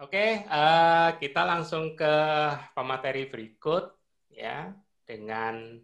[0.00, 2.14] Oke, uh, kita langsung ke
[2.72, 3.92] pemateri berikut
[4.32, 4.72] ya
[5.04, 5.76] dengan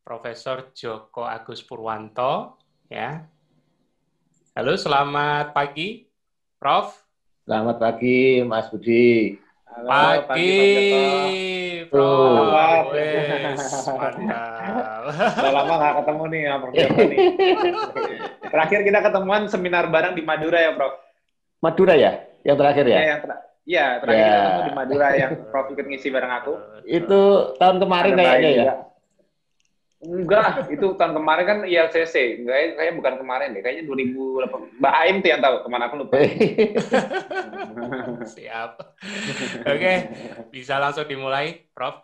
[0.00, 2.56] Profesor Joko Agus Purwanto
[2.88, 3.28] ya.
[4.56, 6.08] Halo, selamat pagi,
[6.56, 6.96] Prof.
[7.44, 9.36] Selamat pagi, Mas Budi.
[9.68, 10.48] Halo, pagi, pagi
[11.92, 12.08] Prof.
[12.08, 15.12] Oh, Wes, mantap.
[15.12, 16.72] Udah lama nggak ketemu nih ya, Prof.
[16.72, 17.18] nih.
[18.56, 20.96] Terakhir kita ketemuan seminar bareng di Madura ya, Prof.
[21.60, 22.31] Madura ya?
[22.42, 22.98] Yang terakhir ya?
[22.98, 23.30] Iya, yang ter
[23.62, 24.34] ya, terakhir ya.
[24.34, 26.52] ketemu di Madura yang Prof ikut ngisi bareng aku.
[26.82, 27.20] Itu
[27.62, 28.74] tahun kemarin kayaknya ya?
[30.02, 32.42] Enggak, itu tahun kemarin kan ILCC.
[32.42, 33.62] Enggak, kayaknya bukan kemarin deh.
[33.62, 34.82] Kayaknya 2008.
[34.82, 35.56] Mbak Aim tuh yang tahu.
[35.62, 36.14] Ke mana aku lupa.
[38.34, 38.70] Siap.
[39.62, 39.92] Oke,
[40.50, 42.02] bisa langsung dimulai, Prof.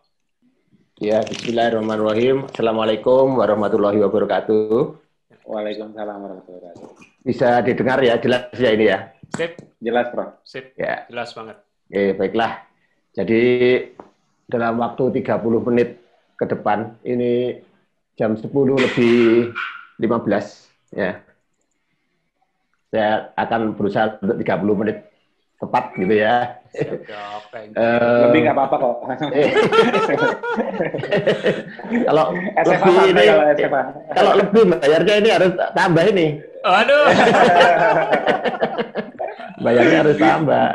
[1.02, 2.46] Ya, Bismillahirrahmanirrahim.
[2.46, 4.94] Assalamualaikum warahmatullahi wabarakatuh.
[5.42, 7.26] Waalaikumsalam warahmatullahi wabarakatuh.
[7.26, 9.17] Bisa didengar ya, jelas ya ini ya?
[9.36, 9.52] Sip.
[9.82, 10.40] Jelas, Prof.
[10.44, 10.72] Sip.
[10.78, 11.04] Ya.
[11.10, 11.56] Jelas banget.
[11.88, 12.52] Oke, baiklah.
[13.12, 13.42] Jadi
[14.48, 16.00] dalam waktu 30 menit
[16.38, 17.60] ke depan ini
[18.16, 19.52] jam 10 lebih
[20.00, 21.20] 15 ya.
[22.88, 25.04] Saya akan berusaha untuk 30 menit
[25.58, 26.54] tepat gitu ya.
[27.74, 28.94] uh, lebih nggak apa-apa kok.
[32.06, 32.30] kalau
[32.62, 33.42] lebih ini, kalau,
[34.14, 36.38] kalau lebih bayarnya ini harus tambah ini.
[36.62, 37.10] Waduh.
[39.62, 40.68] bayarnya harus tambah.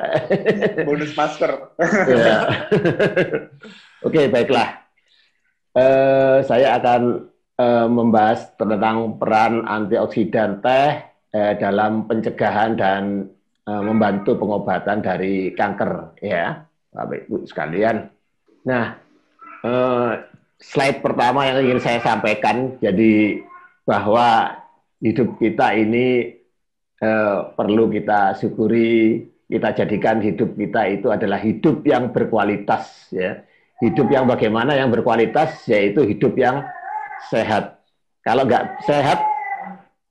[0.88, 1.52] Bonus master.
[2.10, 2.40] ya.
[4.04, 4.84] Oke, baiklah.
[5.74, 11.02] Uh, saya akan uh, membahas tentang peran antioksidan teh
[11.34, 13.32] uh, dalam pencegahan dan
[13.66, 16.62] uh, membantu pengobatan dari kanker, ya,
[16.94, 18.06] Bapak Ibu sekalian.
[18.70, 19.02] Nah,
[19.66, 20.22] uh,
[20.62, 23.42] slide pertama yang ingin saya sampaikan, jadi
[23.84, 24.62] bahwa
[25.04, 26.38] hidup kita ini
[27.04, 33.44] uh, perlu kita syukuri, kita jadikan hidup kita itu adalah hidup yang berkualitas, ya
[33.84, 36.64] hidup yang bagaimana yang berkualitas yaitu hidup yang
[37.28, 37.84] sehat.
[38.24, 39.20] Kalau nggak sehat,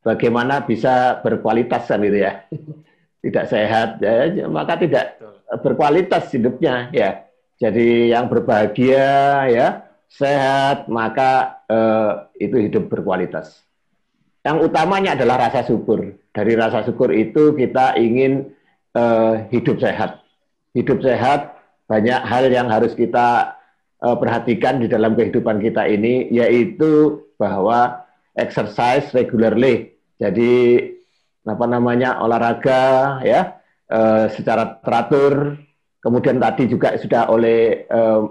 [0.05, 2.45] bagaimana bisa berkualitas kan gitu ya?
[3.23, 5.15] Tidak sehat, ya, maka tidak
[5.63, 7.23] berkualitas hidupnya ya.
[7.55, 13.63] Jadi yang berbahagia ya, sehat, maka eh, itu hidup berkualitas.
[14.43, 16.19] Yang utamanya adalah rasa syukur.
[16.33, 18.49] Dari rasa syukur itu kita ingin
[18.97, 20.25] eh, hidup sehat.
[20.73, 21.53] Hidup sehat
[21.93, 23.61] banyak hal yang harus kita
[24.01, 29.93] uh, perhatikan di dalam kehidupan kita ini yaitu bahwa exercise regularly.
[30.17, 30.81] Jadi
[31.45, 33.61] apa namanya olahraga ya
[33.93, 35.61] uh, secara teratur.
[36.03, 38.27] Kemudian tadi juga sudah oleh uh,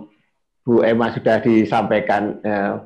[0.68, 2.84] Bu Emma sudah disampaikan uh,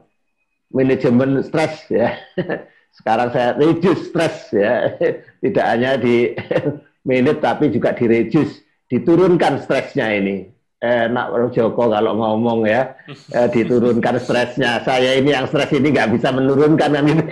[0.69, 2.13] manajemen stres ya.
[2.95, 4.95] Sekarang saya reduce stres ya.
[5.44, 6.31] Tidak hanya di
[7.09, 10.47] minute tapi juga di reduce, diturunkan stresnya ini.
[10.85, 12.95] Enak Joko kalau ngomong ya.
[13.35, 14.79] Eh, diturunkan stresnya.
[14.81, 17.23] Saya ini yang stres ini nggak bisa menurunkan kan ini.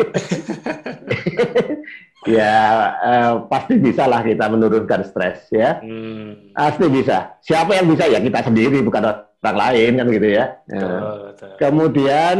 [2.23, 2.55] Ya
[3.03, 5.79] eh, pasti bisa lah kita menurunkan stres ya.
[5.83, 6.55] Hmm.
[6.55, 7.35] pasti bisa.
[7.43, 8.07] Siapa yang bisa?
[8.07, 9.11] Ya kita sendiri bukan
[9.43, 10.45] orang lain kan gitu ya.
[10.63, 11.51] Betul, betul.
[11.59, 12.37] kemudian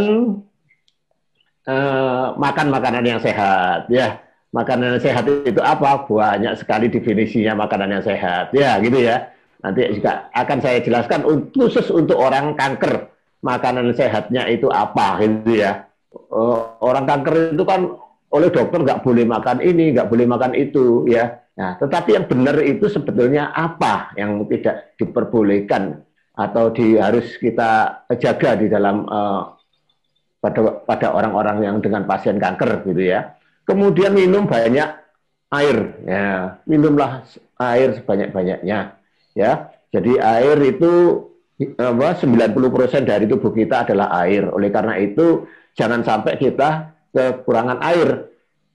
[1.67, 4.19] eh, makan makanan yang sehat ya
[4.53, 9.95] makanan yang sehat itu apa banyak sekali definisinya makanan yang sehat ya gitu ya Nanti
[9.95, 11.23] juga akan saya jelaskan
[11.55, 13.07] khusus untuk orang kanker
[13.39, 15.87] makanan sehatnya itu apa gitu ya.
[16.11, 17.95] Eh, orang kanker itu kan
[18.35, 21.39] oleh dokter nggak boleh makan ini, nggak boleh makan itu ya.
[21.55, 26.03] Nah, tetapi yang benar itu sebetulnya apa yang tidak diperbolehkan
[26.33, 29.53] atau di, harus kita jaga di dalam uh,
[30.43, 33.39] pada pada orang-orang yang dengan pasien kanker gitu ya.
[33.63, 34.89] Kemudian minum banyak
[35.55, 37.23] air ya, minumlah
[37.63, 38.99] air sebanyak-banyaknya
[39.39, 39.51] ya.
[39.93, 40.91] Jadi air itu
[41.79, 44.51] apa 90% dari tubuh kita adalah air.
[44.51, 45.47] Oleh karena itu
[45.79, 48.27] jangan sampai kita kekurangan air.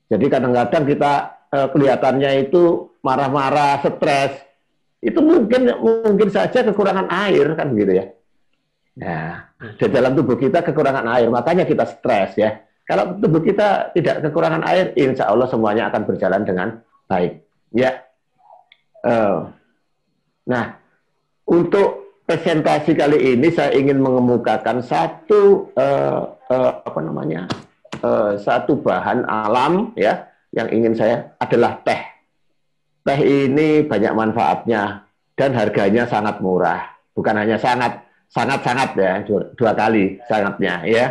[0.09, 1.13] Jadi kadang-kadang kita
[1.53, 4.41] eh, kelihatannya itu marah-marah, stres.
[5.05, 8.09] Itu mungkin mungkin saja kekurangan air kan gitu ya.
[8.99, 9.47] Nah,
[9.79, 12.59] di dalam tubuh kita kekurangan air, makanya kita stres ya.
[12.83, 16.69] Kalau tubuh kita tidak kekurangan air, insya Allah semuanya akan berjalan dengan
[17.07, 17.45] baik.
[17.71, 18.03] Ya.
[19.05, 19.55] Uh,
[20.49, 20.75] nah,
[21.47, 27.49] untuk presentasi kali ini saya ingin mengemukakan satu uh, uh, apa namanya
[28.03, 32.03] uh, satu bahan alam ya yang ingin saya adalah teh.
[33.05, 35.07] Teh ini banyak manfaatnya
[35.39, 36.89] dan harganya sangat murah.
[37.15, 39.13] Bukan hanya sangat sangat sangat ya
[39.57, 41.07] dua, kali sangatnya ya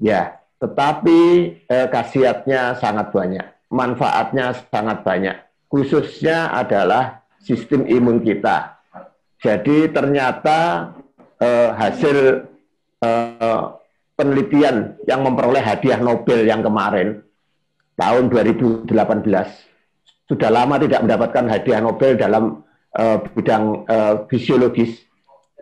[0.00, 0.36] ya.
[0.56, 1.20] Tetapi
[1.68, 5.36] eh, khasiatnya sangat banyak, manfaatnya sangat banyak.
[5.68, 8.78] Khususnya adalah sistem imun kita
[9.36, 10.90] Jadi ternyata
[11.36, 12.48] eh, hasil
[13.04, 13.62] eh,
[14.16, 17.20] penelitian yang memperoleh hadiah Nobel yang kemarin
[18.00, 18.88] tahun 2018
[20.26, 22.66] sudah lama tidak mendapatkan hadiah Nobel dalam
[22.98, 25.05] uh, bidang uh, fisiologis.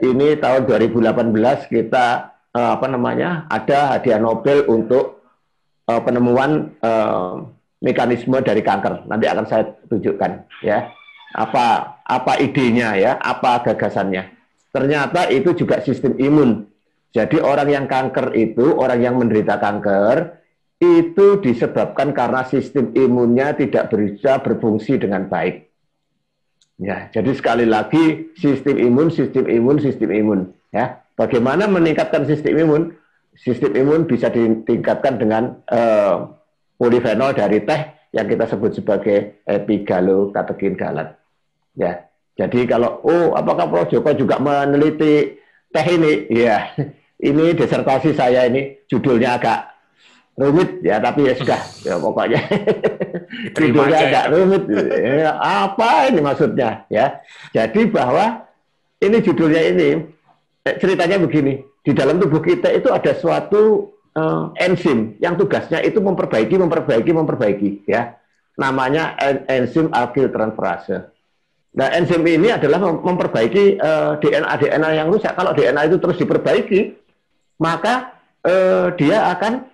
[0.04, 2.06] Ini tahun 2018 kita
[2.52, 5.24] uh, apa namanya ada hadiah Nobel untuk
[5.88, 7.40] uh, penemuan uh,
[7.80, 9.08] mekanisme dari kanker.
[9.08, 10.92] Nanti akan saya tunjukkan ya
[11.32, 14.28] apa apa idenya ya, apa gagasannya.
[14.70, 16.68] Ternyata itu juga sistem imun.
[17.14, 20.44] Jadi orang yang kanker itu, orang yang menderita kanker
[20.82, 25.63] itu disebabkan karena sistem imunnya tidak bisa berfungsi dengan baik.
[26.82, 30.40] Ya, jadi sekali lagi sistem imun, sistem imun, sistem imun.
[30.74, 32.82] Ya, bagaimana meningkatkan sistem imun?
[33.38, 36.34] Sistem imun bisa ditingkatkan dengan uh,
[36.78, 41.14] polifenol dari teh yang kita sebut sebagai epigalokatekin galat.
[41.78, 45.38] Ya, jadi kalau oh apakah Prof Joko juga meneliti
[45.70, 46.26] teh ini?
[46.30, 46.74] Ya,
[47.30, 49.73] ini disertasi saya ini judulnya agak
[50.34, 52.40] rumit ya tapi ya sudah ya pokoknya.
[53.58, 57.22] Judulnya agak rumit ya, apa ini maksudnya ya?
[57.54, 58.46] Jadi bahwa
[59.02, 59.88] ini judulnya ini
[60.66, 61.62] eh, ceritanya begini.
[61.84, 67.70] Di dalam tubuh kita itu ada suatu uh, enzim yang tugasnya itu memperbaiki memperbaiki memperbaiki
[67.84, 68.16] ya.
[68.56, 71.14] Namanya en enzim alkyltransferase
[71.74, 75.34] Nah, enzim ini adalah memperbaiki uh, eh, DNA DNA yang rusak.
[75.34, 76.94] Kalau DNA itu terus diperbaiki,
[77.58, 78.14] maka
[78.46, 79.66] uh, dia akan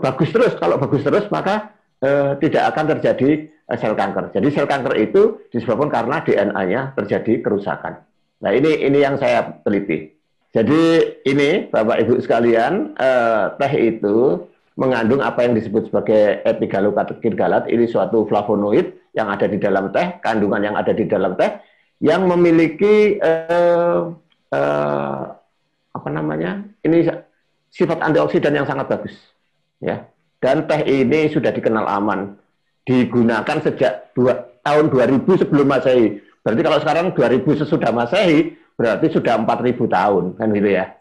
[0.00, 0.52] bagus terus.
[0.56, 4.34] Kalau bagus terus maka uh, tidak akan terjadi uh, sel kanker.
[4.34, 8.02] Jadi sel kanker itu disebabkan karena DNA-nya terjadi kerusakan.
[8.42, 10.14] Nah ini ini yang saya teliti.
[10.48, 10.82] Jadi
[11.28, 17.66] ini Bapak Ibu sekalian uh, teh itu mengandung apa yang disebut sebagai epigalokatekin galat.
[17.68, 21.50] Ini suatu flavonoid yang ada di dalam teh, kandungan yang ada di dalam teh
[21.98, 24.14] yang memiliki uh,
[24.54, 25.22] uh,
[25.92, 26.62] apa namanya?
[26.80, 27.10] Ini
[27.68, 29.37] sifat antioksidan yang sangat bagus
[29.82, 30.06] ya.
[30.38, 32.38] Dan teh ini sudah dikenal aman,
[32.86, 36.22] digunakan sejak dua, tahun 2000 sebelum Masehi.
[36.46, 40.94] Berarti kalau sekarang 2000 sesudah Masehi, berarti sudah 4000 tahun, kan gitu ya.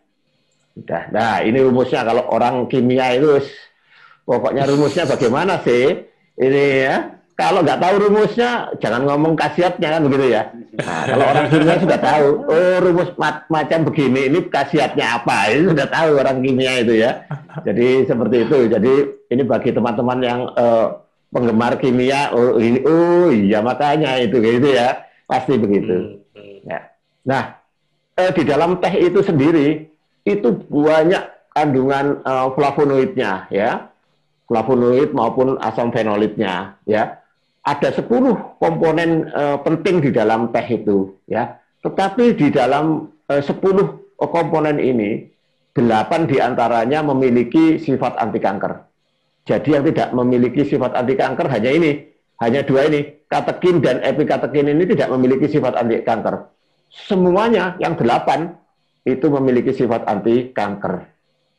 [0.74, 1.04] Sudah.
[1.14, 3.42] Nah, ini rumusnya kalau orang kimia itu
[4.26, 6.06] pokoknya rumusnya bagaimana sih?
[6.38, 10.50] Ini ya, kalau nggak tahu rumusnya, jangan ngomong khasiatnya kan begitu ya.
[10.81, 13.10] Nah, kalau orang kimia sudah tahu, oh rumus
[13.45, 17.30] macam begini, ini khasiatnya apa, ini sudah tahu orang kimia itu ya.
[17.62, 18.57] Jadi seperti itu.
[18.74, 18.94] Jadi
[19.30, 20.98] ini bagi teman-teman yang uh,
[21.30, 26.25] penggemar kimia, oh ini, oh iya makanya itu gitu ya, pasti begitu.
[26.66, 26.90] Ya.
[27.22, 27.62] Nah,
[28.18, 29.86] eh, di dalam teh itu sendiri
[30.25, 33.90] itu banyak kandungan uh, flavonoidnya ya
[34.45, 37.18] flavonoid maupun asam fenolitnya ya
[37.68, 38.08] ada 10
[38.64, 41.60] komponen uh, penting di dalam teh itu ya.
[41.84, 45.28] Tetapi di dalam eh, uh, 10 komponen ini
[45.75, 48.74] 8 di antaranya memiliki sifat anti kanker.
[49.48, 51.92] Jadi yang tidak memiliki sifat anti kanker hanya ini,
[52.42, 56.50] hanya dua ini, katekin dan epikatekin ini tidak memiliki sifat anti kanker.
[56.92, 58.58] Semuanya yang delapan
[59.08, 61.08] itu memiliki sifat anti kanker.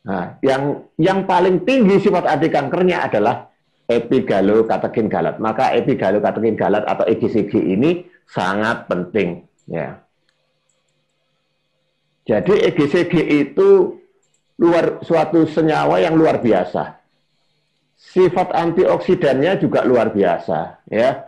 [0.05, 3.48] Nah, yang yang paling tinggi sifat anti kankernya adalah
[3.89, 5.41] epigalokatekin galat.
[5.41, 9.49] Maka epigalokatekin galat atau EGCG ini sangat penting.
[9.65, 9.99] Ya.
[12.29, 13.13] Jadi EGCG
[13.49, 13.97] itu
[14.61, 17.01] luar suatu senyawa yang luar biasa.
[17.99, 20.85] Sifat antioksidannya juga luar biasa.
[20.93, 21.25] Ya.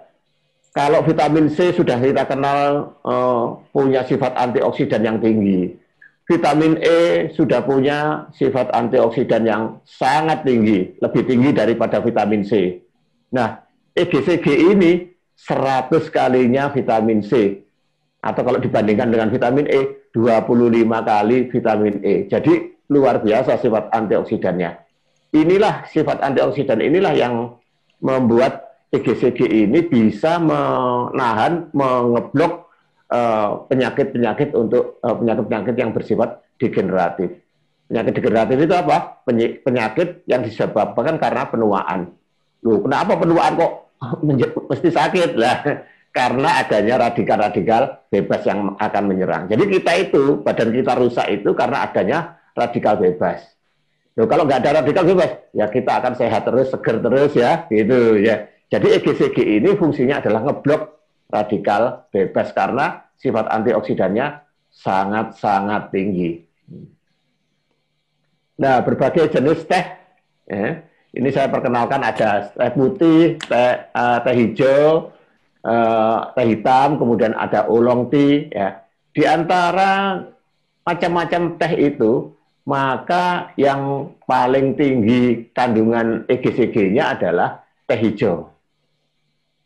[0.72, 5.76] Kalau vitamin C sudah kita kenal uh, punya sifat antioksidan yang tinggi
[6.32, 12.80] vitamin E sudah punya sifat antioksidan yang sangat tinggi, lebih tinggi daripada vitamin C.
[13.36, 13.60] Nah,
[13.92, 17.60] EGCG ini 100 kalinya vitamin C.
[18.24, 22.32] Atau kalau dibandingkan dengan vitamin E, 25 kali vitamin E.
[22.32, 24.72] Jadi luar biasa sifat antioksidannya.
[25.36, 27.60] Inilah sifat antioksidan inilah yang
[28.00, 32.61] membuat EGCG ini bisa menahan, mengeblok
[33.68, 37.44] penyakit-penyakit untuk eh, penyakit-penyakit yang bersifat degeneratif.
[37.92, 39.20] Penyakit degeneratif itu apa?
[39.68, 42.16] Penyakit yang disebabkan karena penuaan.
[42.64, 43.72] Loh, kenapa penuaan kok
[44.72, 45.58] mesti sakit lah?
[46.12, 49.48] Karena adanya radikal-radikal bebas yang akan menyerang.
[49.48, 53.40] Jadi kita itu, badan kita rusak itu karena adanya radikal bebas.
[54.20, 58.20] Loh, kalau nggak ada radikal bebas, ya kita akan sehat terus, seger terus ya, gitu
[58.20, 58.44] ya.
[58.68, 61.01] Jadi EGCG ini fungsinya adalah ngeblok
[61.32, 66.44] radikal bebas karena sifat antioksidannya sangat-sangat tinggi.
[68.62, 69.86] Nah, berbagai jenis teh,
[70.46, 75.10] ya, ini saya perkenalkan ada teh putih, teh, uh, teh hijau,
[75.66, 78.48] uh, teh hitam, kemudian ada oolong tea.
[78.54, 78.70] Ya.
[79.12, 80.24] di antara
[80.88, 82.32] macam-macam teh itu,
[82.64, 88.48] maka yang paling tinggi kandungan EGCG-nya adalah teh hijau.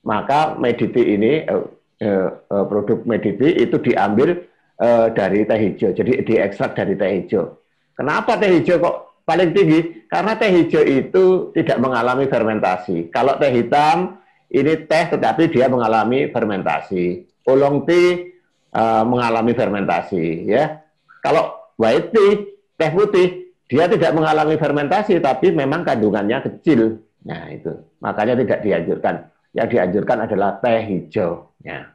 [0.05, 1.65] Maka Mediti ini, eh,
[2.00, 4.45] eh, eh, produk Mediti itu diambil
[4.77, 7.57] eh, dari teh hijau, jadi diekstrak dari teh hijau.
[7.97, 10.05] Kenapa teh hijau kok paling tinggi?
[10.05, 13.09] Karena teh hijau itu tidak mengalami fermentasi.
[13.09, 14.21] Kalau teh hitam,
[14.53, 17.25] ini teh tetapi dia mengalami fermentasi.
[17.50, 18.35] Oolong tea
[18.74, 20.81] uh, mengalami fermentasi ya.
[21.21, 22.45] Kalau white tea,
[22.77, 23.27] teh putih,
[23.65, 27.01] dia tidak mengalami fermentasi tapi memang kandungannya kecil.
[27.25, 27.74] Nah, itu.
[28.01, 29.15] Makanya tidak dianjurkan.
[29.55, 31.88] Yang dianjurkan adalah teh hijau ya.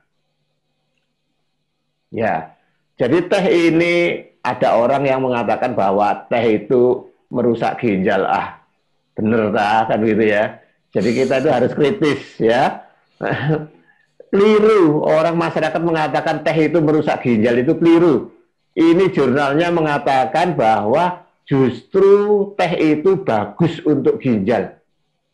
[2.11, 2.57] Ya.
[2.97, 3.95] Jadi teh ini
[4.41, 8.25] ada orang yang mengatakan bahwa teh itu merusak ginjal.
[8.27, 8.65] Ah,
[9.13, 10.59] bener tak kan gitu ya.
[10.91, 12.83] Jadi kita itu harus kritis ya.
[14.33, 15.05] keliru.
[15.05, 18.33] Orang masyarakat mengatakan teh itu merusak ginjal itu keliru.
[18.73, 24.79] Ini jurnalnya mengatakan bahwa justru teh itu bagus untuk ginjal.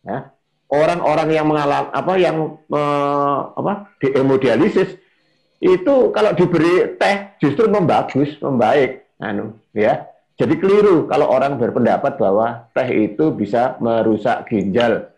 [0.03, 0.36] Ya.
[0.67, 2.37] Orang-orang yang mengalami apa yang
[2.69, 4.99] eh, apa di hemodialisis
[5.63, 10.07] itu kalau diberi teh justru membagus, membaik, anu ya.
[10.37, 15.09] Jadi keliru kalau orang berpendapat bahwa teh itu bisa merusak ginjal.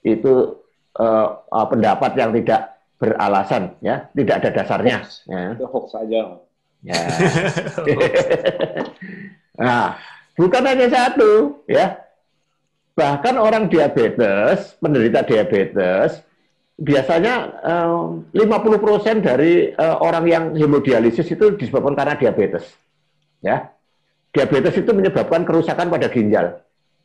[0.00, 0.64] Itu
[0.96, 5.52] eh, pendapat yang tidak beralasan ya tidak ada dasarnya ya.
[5.58, 6.40] itu hoax saja
[6.80, 6.96] ya
[9.60, 9.98] nah
[10.38, 11.98] bukan hanya satu ya
[12.94, 16.22] bahkan orang diabetes penderita diabetes
[16.78, 18.02] biasanya eh,
[18.38, 22.66] 50% dari eh, orang yang hemodialisis itu disebabkan karena diabetes
[23.42, 23.70] ya
[24.34, 26.62] diabetes itu menyebabkan kerusakan pada ginjal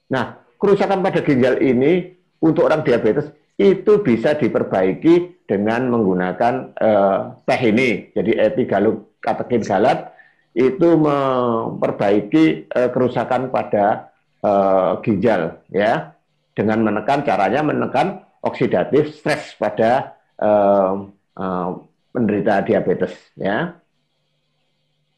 [0.09, 3.29] nah kerusakan pada ginjal ini untuk orang diabetes
[3.59, 8.07] itu bisa diperbaiki dengan menggunakan uh, teh ini.
[8.15, 10.15] Jadi epigalokatekin galat
[10.55, 16.13] itu memperbaiki uh, kerusakan pada uh, ginjal ya
[16.55, 21.69] dengan menekan caranya menekan oksidatif stres pada uh, uh,
[22.11, 23.75] penderita diabetes ya.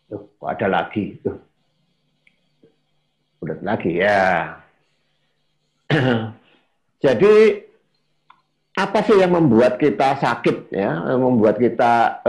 [0.09, 1.37] Tuh, ada lagi tuh.
[3.41, 4.59] Udah lagi ya.
[7.03, 7.35] Jadi
[8.77, 12.23] apa sih yang membuat kita sakit ya, membuat kita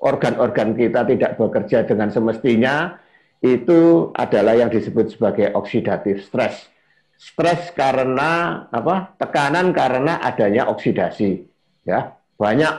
[0.00, 2.94] organ-organ kita tidak bekerja dengan semestinya
[3.44, 6.68] itu adalah yang disebut sebagai oksidatif stres.
[7.16, 9.16] Stres karena apa?
[9.16, 11.44] Tekanan karena adanya oksidasi.
[11.88, 12.74] Ya, banyak.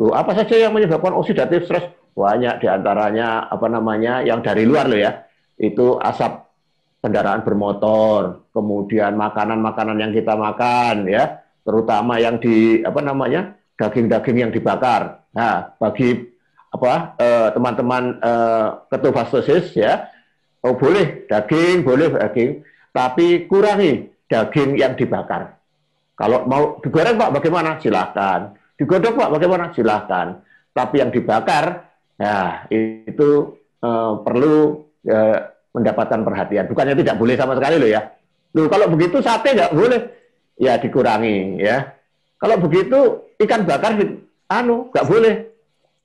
[0.00, 1.84] Loh, apa saja yang menyebabkan oksidatif stres?
[2.14, 5.26] Banyak di antaranya apa namanya yang dari luar loh ya.
[5.58, 6.44] Itu asap
[7.04, 14.52] kendaraan bermotor, kemudian makanan-makanan yang kita makan ya, terutama yang di apa namanya daging-daging yang
[14.54, 15.20] dibakar.
[15.36, 16.33] Nah, bagi
[16.74, 20.10] apa eh, teman-teman eh, ketofastosis ya,
[20.66, 25.54] oh boleh daging, boleh daging, tapi kurangi daging yang dibakar.
[26.18, 27.78] Kalau mau digoreng Pak bagaimana?
[27.78, 28.54] Silahkan.
[28.74, 29.70] Digodok Pak bagaimana?
[29.74, 30.42] Silahkan.
[30.74, 31.86] Tapi yang dibakar,
[32.18, 34.82] ya itu eh, perlu
[35.74, 36.64] mendapatkan perhatian.
[36.70, 38.08] Bukannya tidak boleh sama sekali loh ya.
[38.54, 40.00] Loh, kalau begitu sate nggak boleh
[40.56, 41.92] ya dikurangi ya.
[42.38, 43.98] Kalau begitu ikan bakar
[44.48, 45.34] anu nggak boleh.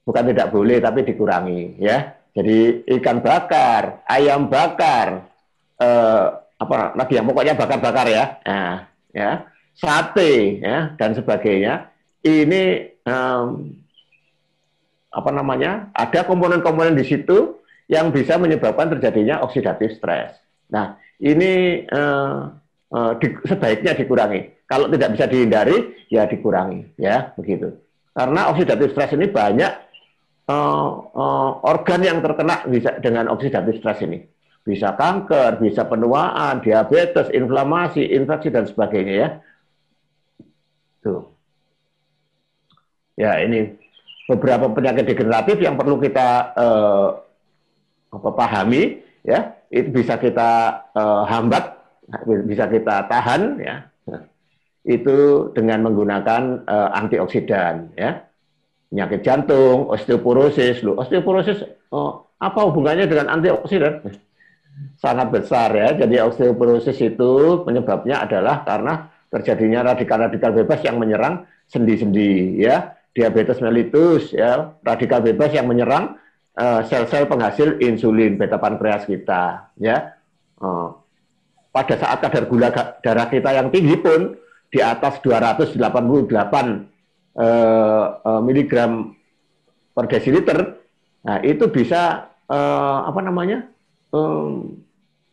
[0.03, 2.17] Bukan tidak boleh tapi dikurangi ya.
[2.33, 5.27] Jadi ikan bakar, ayam bakar,
[5.81, 6.25] eh,
[6.59, 8.25] apa lagi yang pokoknya bakar-bakar ya.
[8.45, 8.75] Nah,
[9.15, 9.31] ya.
[9.79, 11.87] Sate ya dan sebagainya.
[12.19, 12.63] Ini
[13.07, 13.71] um,
[15.07, 15.87] apa namanya?
[15.95, 20.35] Ada komponen-komponen di situ yang bisa menyebabkan terjadinya oksidatif stres.
[20.67, 22.51] Nah, ini uh,
[22.91, 24.67] uh, di, sebaiknya dikurangi.
[24.69, 27.73] Kalau tidak bisa dihindari, ya dikurangi, ya begitu.
[28.13, 29.88] Karena oksidatif stres ini banyak
[30.49, 34.25] uh, uh, organ yang terkena bisa dengan oksidatif stres ini.
[34.65, 39.29] Bisa kanker, bisa penuaan, diabetes, inflamasi, infeksi dan sebagainya ya.
[41.05, 41.23] Tuh.
[43.15, 43.77] Ya ini
[44.29, 47.07] beberapa penyakit degeneratif yang perlu kita uh,
[48.13, 51.77] pahami ya itu bisa kita uh, hambat
[52.45, 53.89] bisa kita tahan ya
[54.85, 58.28] itu dengan menggunakan uh, antioksidan ya
[58.89, 60.81] penyakit jantung osteoporosis.
[60.81, 64.03] Lo osteoporosis oh, apa hubungannya dengan antioksidan?
[64.98, 65.96] Sangat besar ya.
[65.96, 72.98] Jadi osteoporosis itu penyebabnya adalah karena terjadinya radikal-radikal bebas yang menyerang sendi-sendi ya.
[73.13, 74.74] Diabetes mellitus ya.
[74.81, 76.17] Radikal bebas yang menyerang
[76.58, 80.17] eh, sel-sel uh, penghasil insulin beta pankreas kita ya.
[80.60, 80.91] Uh,
[81.69, 82.67] pada saat kadar gula
[83.00, 84.36] darah kita yang tinggi pun
[84.74, 85.79] di atas 288
[87.38, 88.05] eh,
[88.41, 89.13] miligram
[89.93, 90.79] per desiliter
[91.25, 93.67] Nah, itu bisa uh, apa namanya?
[94.09, 94.81] Um,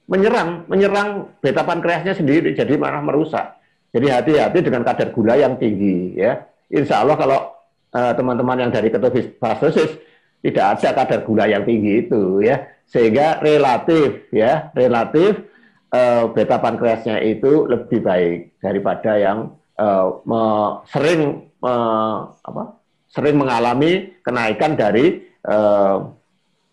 [0.07, 3.59] menyerang menyerang beta pankreasnya sendiri jadi malah merusak.
[3.91, 6.47] Jadi hati-hati dengan kadar gula yang tinggi ya.
[6.71, 7.39] Insya Allah kalau
[7.97, 9.97] teman-teman uh, yang dari ketofastosis
[10.45, 15.49] tidak ada kadar gula yang tinggi itu ya, sehingga relatif ya relatif
[15.97, 20.21] uh, beta pankreasnya itu lebih baik daripada yang uh,
[20.93, 21.75] sering me,
[22.33, 22.63] apa,
[23.09, 26.05] sering mengalami kenaikan dari uh,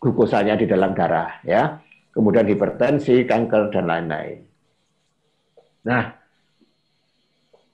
[0.01, 1.79] glukosanya di dalam darah ya,
[2.11, 4.39] kemudian hipertensi, kanker dan lain-lain.
[5.83, 6.03] Nah,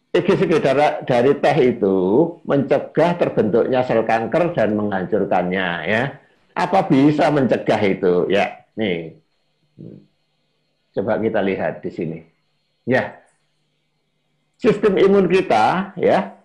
[0.09, 0.57] EGCG
[1.05, 1.97] dari teh itu
[2.41, 6.03] mencegah terbentuknya sel kanker dan menghancurkannya ya.
[6.57, 8.25] Apa bisa mencegah itu?
[8.25, 9.13] Ya, nih.
[10.97, 12.19] Coba kita lihat di sini.
[12.89, 13.21] Ya.
[14.57, 16.38] Sistem imun kita ya,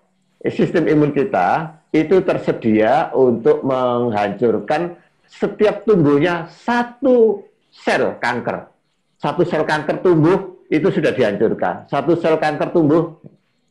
[0.53, 8.69] sistem imun kita itu tersedia untuk menghancurkan setiap tumbuhnya satu sel kanker.
[9.17, 11.89] Satu sel kanker tumbuh itu sudah dihancurkan.
[11.89, 13.17] Satu sel kanker tumbuh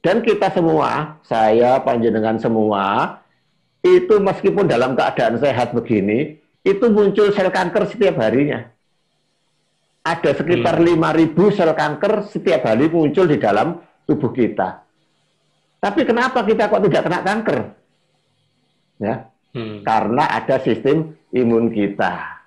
[0.03, 3.17] dan kita semua, saya panjenengan semua,
[3.79, 8.67] itu meskipun dalam keadaan sehat begini, itu muncul sel kanker setiap harinya.
[10.03, 10.99] Ada sekitar hmm.
[10.99, 14.82] 5.000 sel kanker setiap hari muncul di dalam tubuh kita.
[15.83, 17.59] Tapi kenapa kita kok tidak kena kanker?
[19.03, 19.83] Ya, hmm.
[19.83, 22.39] karena ada sistem imun kita.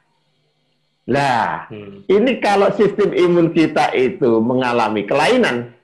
[1.12, 2.08] Lah, hmm.
[2.08, 5.76] ini kalau sistem imun kita itu mengalami kelainan,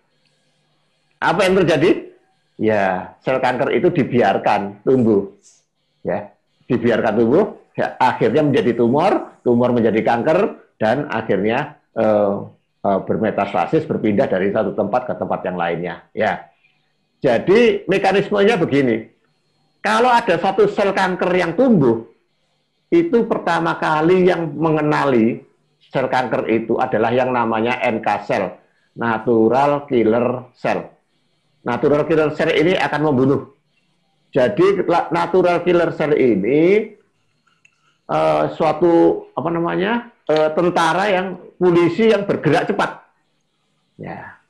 [1.21, 2.09] apa yang terjadi?
[2.56, 5.37] Ya, sel kanker itu dibiarkan tumbuh.
[6.00, 6.32] Ya,
[6.73, 10.38] dibiarkan tumbuh, ya, akhirnya menjadi tumor, tumor menjadi kanker,
[10.80, 12.49] dan akhirnya uh,
[12.80, 16.02] uh, bermetastasis berpindah dari satu tempat ke tempat yang lainnya.
[16.16, 16.49] Ya,
[17.22, 19.08] jadi mekanismenya begini.
[19.82, 22.06] Kalau ada satu sel kanker yang tumbuh,
[22.90, 25.42] itu pertama kali yang mengenali
[25.90, 28.58] sel kanker itu adalah yang namanya NK cell,
[28.98, 30.92] natural killer cell
[31.66, 33.42] natural killer cell ini akan membunuh.
[34.32, 34.82] Jadi
[35.12, 36.92] natural killer cell ini
[38.11, 42.90] uh, suatu apa namanya uh, tentara yang polisi yang bergerak cepat.
[44.00, 44.41] Ya.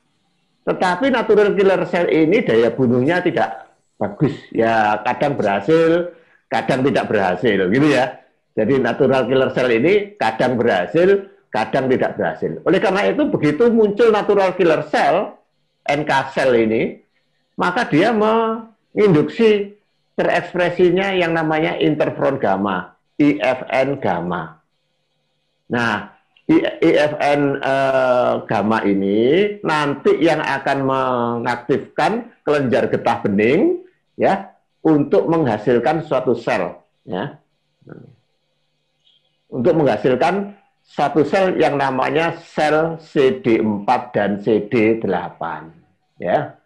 [0.63, 3.67] Tetapi natural killer cell ini daya bunuhnya tidak
[3.99, 4.35] bagus.
[4.55, 6.15] Ya kadang berhasil,
[6.47, 8.23] kadang tidak berhasil, gitu ya.
[8.53, 12.61] Jadi natural killer cell ini kadang berhasil, kadang tidak berhasil.
[12.63, 15.35] Oleh karena itu begitu muncul natural killer cell,
[15.83, 17.01] NK cell ini,
[17.59, 19.75] maka dia menginduksi
[20.13, 24.61] terekspresinya yang namanya interferon gamma, IFN gamma.
[25.73, 26.12] Nah,
[26.43, 33.79] IFN eh, gamma ini nanti yang akan mengaktifkan kelenjar getah bening
[34.19, 34.51] ya
[34.83, 36.75] untuk menghasilkan suatu sel
[37.07, 37.39] ya.
[39.47, 45.41] Untuk menghasilkan satu sel yang namanya sel CD4 dan CD8
[46.19, 46.59] ya.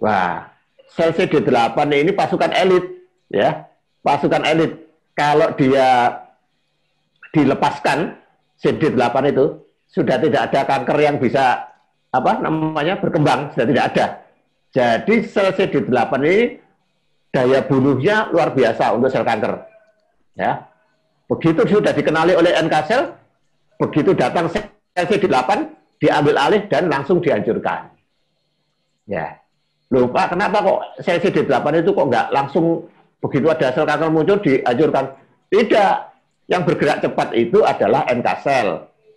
[0.00, 0.48] Wah,
[0.88, 2.84] sel CD8 ini pasukan elit,
[3.28, 3.68] ya,
[4.00, 4.72] pasukan elit.
[5.12, 6.24] Kalau dia
[7.36, 8.21] dilepaskan
[8.62, 9.58] CD8 itu
[9.90, 11.68] sudah tidak ada kanker yang bisa
[12.14, 14.06] apa namanya berkembang, sudah tidak ada.
[14.72, 16.36] Jadi sel CD8 ini
[17.34, 19.58] daya bunuhnya luar biasa untuk sel kanker.
[20.38, 20.70] Ya.
[21.28, 23.02] Begitu sudah dikenali oleh NK sel,
[23.76, 25.50] begitu datang sel CD8
[26.00, 27.90] diambil alih dan langsung dihancurkan.
[29.10, 29.42] Ya.
[29.92, 32.86] Loh Pak, kenapa kok sel CD8 itu kok nggak langsung
[33.18, 35.18] begitu ada sel kanker muncul dihancurkan?
[35.52, 36.11] Tidak.
[36.52, 38.68] Yang bergerak cepat itu adalah NK sel.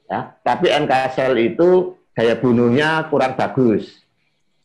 [0.07, 0.39] Ya.
[0.39, 3.99] Tapi NK sel itu daya bunuhnya kurang bagus.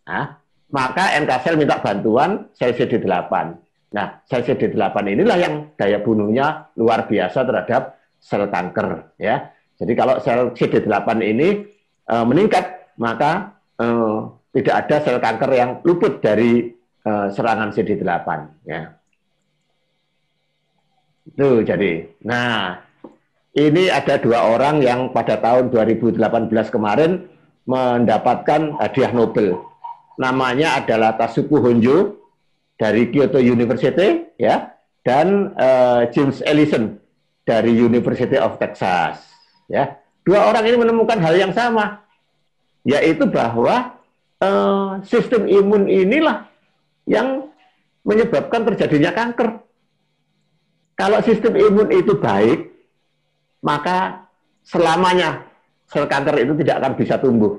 [0.06, 0.38] Nah,
[0.70, 3.34] maka NK sel minta bantuan sel CD8.
[3.90, 9.18] Nah, sel CD8 inilah yang daya bunuhnya luar biasa terhadap sel kanker.
[9.18, 9.50] Ya.
[9.74, 11.66] Jadi kalau sel CD8 ini
[12.06, 13.86] e, meningkat, maka e,
[14.54, 18.28] tidak ada sel kanker yang luput dari uh, serangan CD8
[18.66, 18.90] ya.
[21.34, 22.10] Itu jadi.
[22.26, 22.82] Nah,
[23.54, 26.18] ini ada dua orang yang pada tahun 2018
[26.70, 27.26] kemarin
[27.66, 29.58] mendapatkan hadiah Nobel.
[30.18, 32.18] Namanya adalah Tasuku Honjo
[32.76, 34.72] dari Kyoto University ya
[35.04, 37.00] dan uh, James Ellison
[37.44, 39.20] dari University of Texas
[39.70, 39.96] ya.
[40.20, 42.04] Dua orang ini menemukan hal yang sama
[42.84, 43.96] yaitu bahwa
[44.40, 46.48] uh, sistem imun inilah
[47.04, 47.48] yang
[48.04, 49.60] menyebabkan terjadinya kanker.
[51.00, 52.68] Kalau sistem imun itu baik,
[53.64, 54.28] maka
[54.60, 55.48] selamanya
[55.88, 57.56] sel kanker itu tidak akan bisa tumbuh.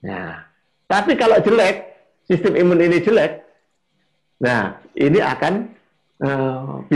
[0.00, 0.48] Nah,
[0.88, 1.84] tapi kalau jelek,
[2.24, 3.44] sistem imun ini jelek,
[4.40, 5.76] nah ini akan
[6.24, 6.88] uh,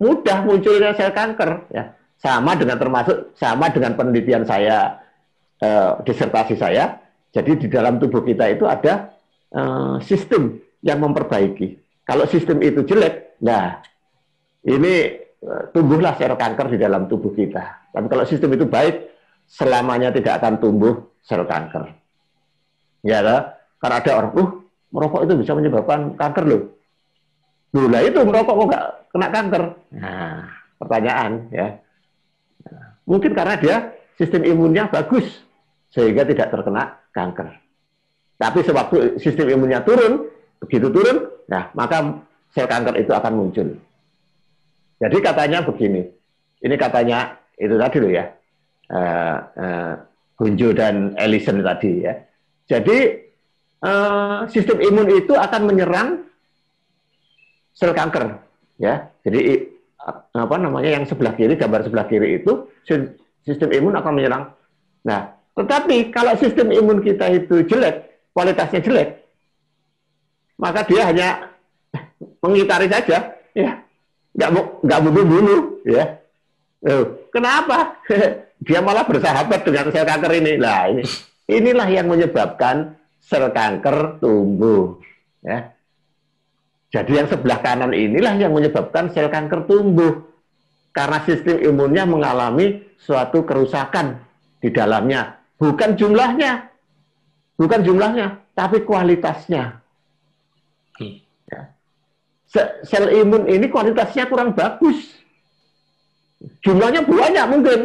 [0.00, 5.00] mudah munculnya sel kanker ya sama dengan termasuk sama dengan penelitian saya
[5.60, 7.00] uh, disertasi saya
[7.32, 9.12] jadi di dalam tubuh kita itu ada
[9.52, 13.80] uh, sistem yang memperbaiki kalau sistem itu jelek nah
[14.66, 14.94] ini
[15.44, 19.08] uh, tumbuhlah sel kanker di dalam tubuh kita tapi kalau sistem itu baik
[19.48, 21.94] selamanya tidak akan tumbuh sel kanker
[23.04, 23.20] ya
[23.80, 24.50] karena ada orang uh
[24.90, 26.62] merokok itu bisa menyebabkan kanker loh.
[27.70, 29.62] Loh lah itu merokok kok nggak kena kanker?
[29.94, 30.42] Nah,
[30.76, 31.66] pertanyaan ya.
[33.06, 33.76] Mungkin karena dia
[34.18, 35.26] sistem imunnya bagus
[35.90, 37.48] sehingga tidak terkena kanker.
[38.38, 40.30] Tapi sewaktu sistem imunnya turun,
[40.62, 43.78] begitu turun, nah maka sel kanker itu akan muncul.
[45.00, 46.04] Jadi katanya begini,
[46.60, 48.24] ini katanya itu tadi loh ya,
[48.92, 49.36] uh,
[50.36, 52.14] uh, dan Ellison tadi ya.
[52.68, 52.98] Jadi
[53.80, 56.28] uh, sistem imun itu akan menyerang
[57.72, 58.44] sel kanker
[58.76, 59.08] ya.
[59.24, 59.72] Jadi
[60.36, 62.68] apa namanya yang sebelah kiri gambar sebelah kiri itu
[63.44, 64.52] sistem imun akan menyerang.
[65.08, 69.20] Nah tetapi kalau sistem imun kita itu jelek kualitasnya jelek
[70.60, 71.28] maka dia hanya
[72.40, 73.70] mengitari saja ya
[74.36, 74.50] nggak
[74.86, 76.04] nggak bunuh bunuh ya
[76.80, 78.00] Loh, kenapa
[78.66, 81.04] dia malah bersahabat dengan sel kanker ini lah ini
[81.50, 84.96] inilah yang menyebabkan sel kanker tumbuh.
[85.42, 85.74] Ya.
[86.90, 90.26] Jadi yang sebelah kanan inilah yang menyebabkan sel kanker tumbuh.
[90.90, 94.18] Karena sistem imunnya mengalami suatu kerusakan
[94.58, 95.38] di dalamnya.
[95.54, 96.66] Bukan jumlahnya.
[97.54, 99.79] Bukan jumlahnya, tapi kualitasnya.
[102.50, 104.98] Sel imun ini kualitasnya kurang bagus.
[106.66, 107.80] Jumlahnya banyak mungkin.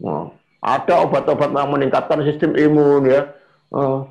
[0.00, 0.32] Nah,
[0.64, 3.28] ada obat-obat yang meningkatkan sistem imun ya.
[3.68, 4.08] Uh,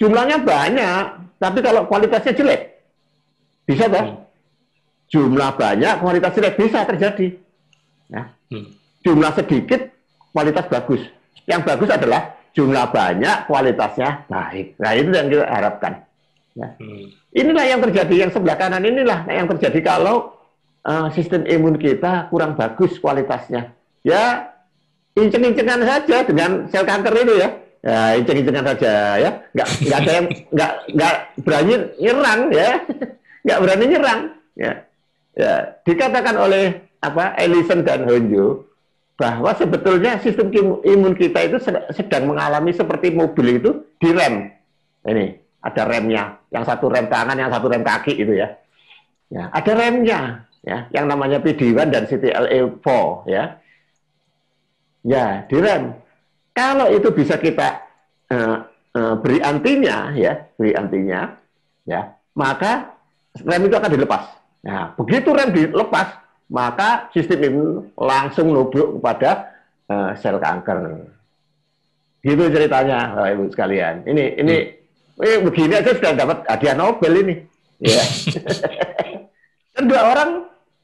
[0.00, 1.02] Jumlahnya banyak,
[1.36, 2.80] tapi kalau kualitasnya jelek,
[3.68, 4.16] bisa kan?
[4.16, 4.24] Hmm.
[5.12, 7.36] Jumlah banyak, kualitas jelek bisa terjadi.
[8.08, 8.32] Ya.
[8.48, 8.72] Hmm.
[9.04, 9.92] Jumlah sedikit,
[10.32, 11.04] kualitas bagus.
[11.44, 14.80] Yang bagus adalah jumlah banyak, kualitasnya baik.
[14.80, 15.92] Nah itu yang kita harapkan.
[16.58, 16.68] Ya.
[16.76, 17.06] Hmm.
[17.30, 20.34] Inilah yang terjadi, yang sebelah kanan inilah yang terjadi kalau
[20.82, 23.70] uh, sistem imun kita kurang bagus kualitasnya.
[24.02, 24.50] Ya,
[25.14, 27.48] inceng-incengan saja dengan sel kanker itu ya
[27.80, 32.70] ya inceng-incengan saja ya nggak nggak ada yang nggak nggak berani nyerang ya
[33.44, 34.20] nggak berani nyerang
[34.56, 34.72] ya
[35.32, 35.52] ya
[35.88, 36.64] dikatakan oleh
[37.00, 38.68] apa Ellison dan Honjo
[39.16, 40.52] bahwa sebetulnya sistem
[40.84, 41.56] imun kita itu
[41.92, 44.52] sedang mengalami seperti mobil itu direm
[45.08, 48.48] ini ada remnya yang satu rem tangan yang satu rem kaki itu ya
[49.28, 52.86] ya ada remnya ya yang namanya PD1 dan CTLA4
[53.28, 53.44] ya
[55.04, 56.00] ya direm
[56.50, 57.88] kalau itu bisa kita
[58.30, 58.56] uh,
[58.94, 61.38] uh, beri antinya, ya, beri antinya,
[61.86, 62.98] ya, maka
[63.40, 64.22] rem itu akan dilepas.
[64.66, 66.20] Nah, begitu rem dilepas,
[66.50, 69.56] maka sistem imun langsung nubruk kepada
[69.88, 71.06] uh, sel kanker.
[72.20, 74.04] Gitu ceritanya, Bapak Ibu sekalian.
[74.04, 74.70] Ini ini hmm.
[75.22, 77.34] Eh, begini aja sudah dapat hadiah Nobel ini.
[77.80, 78.04] Ya.
[79.76, 80.30] Dan dua orang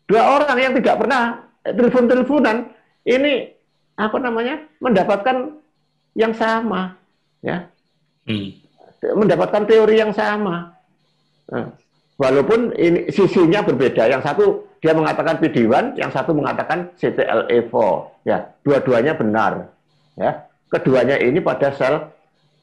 [0.07, 1.23] dua orang yang tidak pernah
[1.67, 2.71] telepon-teleponan
[3.07, 3.51] ini
[3.99, 5.57] apa namanya mendapatkan
[6.15, 6.95] yang sama
[7.43, 7.67] ya
[8.29, 8.49] hmm.
[9.17, 10.77] mendapatkan teori yang sama
[11.51, 11.73] nah,
[12.21, 17.75] walaupun ini sisinya berbeda yang satu dia mengatakan PD1 yang satu mengatakan CTLA4
[18.29, 19.73] ya dua-duanya benar
[20.15, 22.13] ya keduanya ini pada sel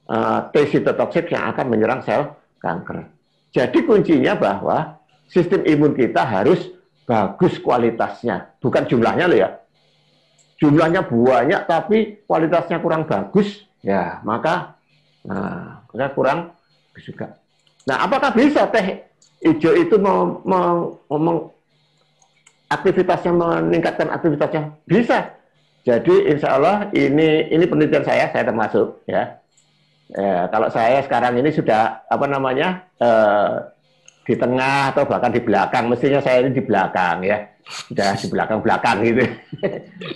[0.10, 3.08] uh, T sitotoksik yang akan menyerang sel kanker
[3.54, 4.98] jadi kuncinya bahwa
[5.30, 6.72] sistem imun kita harus
[7.04, 9.50] bagus kualitasnya bukan jumlahnya loh ya
[10.64, 14.80] jumlahnya banyak tapi kualitasnya kurang bagus, ya maka
[15.28, 15.84] nah,
[16.16, 16.56] kurang
[17.04, 17.36] juga.
[17.84, 19.04] Nah, apakah bisa teh
[19.44, 20.40] hijau itu mau
[22.72, 24.72] aktivitasnya meningkatkan aktivitasnya?
[24.88, 25.36] Bisa.
[25.84, 29.43] Jadi insya Allah ini ini penelitian saya, saya termasuk ya.
[30.12, 33.54] Ya kalau saya sekarang ini sudah apa namanya eh,
[34.24, 38.98] di tengah atau bahkan di belakang, mestinya saya ini di belakang ya sudah di belakang-belakang
[39.08, 39.24] gitu.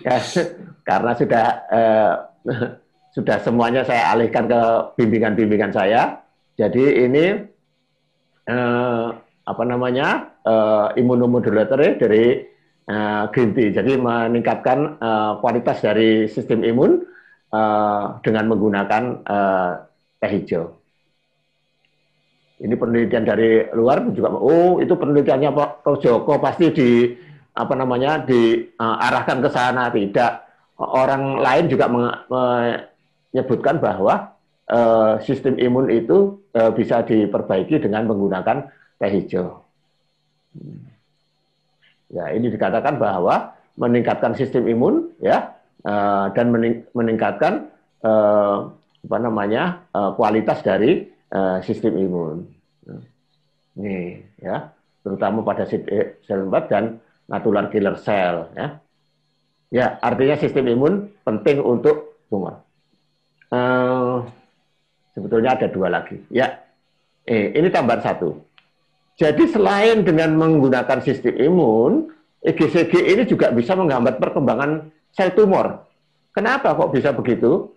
[0.07, 0.19] Ya,
[0.83, 2.13] karena sudah eh,
[3.15, 4.61] sudah semuanya saya alihkan ke
[4.99, 6.23] bimbingan-bimbingan saya.
[6.55, 7.25] Jadi ini
[8.47, 9.07] eh,
[9.47, 12.43] apa namanya eh, imunomodulator dari
[12.87, 13.75] eh, green tea.
[13.75, 17.03] Jadi meningkatkan eh, kualitas dari sistem imun
[17.53, 19.71] eh, dengan menggunakan eh,
[20.17, 20.65] teh hijau.
[22.57, 26.89] Ini penelitian dari luar juga, oh itu penelitiannya Pak Joko pasti di
[27.53, 30.45] apa namanya diarahkan ke sana tidak
[30.77, 34.37] orang lain juga menyebutkan bahwa
[34.69, 38.69] uh, sistem imun itu uh, bisa diperbaiki dengan menggunakan
[39.01, 39.65] teh hijau.
[42.13, 45.56] Ya, ini dikatakan bahwa meningkatkan sistem imun ya
[45.87, 46.47] eh, dan
[46.91, 47.71] meningkatkan
[48.03, 48.57] eh,
[49.07, 51.15] apa namanya eh, kualitas dari
[51.59, 52.47] sistem imun.
[53.75, 54.71] Nih ya,
[55.03, 58.79] terutama pada sel 4 dan natural killer cell ya.
[59.67, 62.63] Ya, artinya sistem imun penting untuk tumor.
[63.51, 64.23] Uh,
[65.11, 66.23] sebetulnya ada dua lagi.
[66.31, 66.63] Ya,
[67.27, 68.39] eh, ini tambahan satu.
[69.19, 72.13] Jadi selain dengan menggunakan sistem imun,
[72.45, 75.89] EGCG ini juga bisa menghambat perkembangan sel tumor.
[76.29, 77.73] Kenapa kok bisa begitu?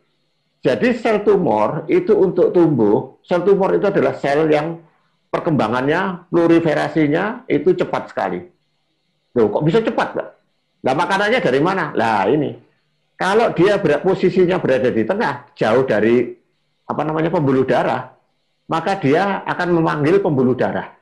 [0.60, 4.76] Jadi sel tumor itu untuk tumbuh, sel tumor itu adalah sel yang
[5.32, 8.44] perkembangannya, proliferasinya itu cepat sekali.
[9.32, 10.28] Loh, kok bisa cepat, Pak?
[10.84, 11.96] Nah, makanannya dari mana?
[11.96, 12.52] Lah, ini.
[13.16, 16.34] Kalau dia ber posisinya berada di tengah, jauh dari
[16.84, 18.12] apa namanya pembuluh darah,
[18.68, 20.92] maka dia akan memanggil pembuluh darah.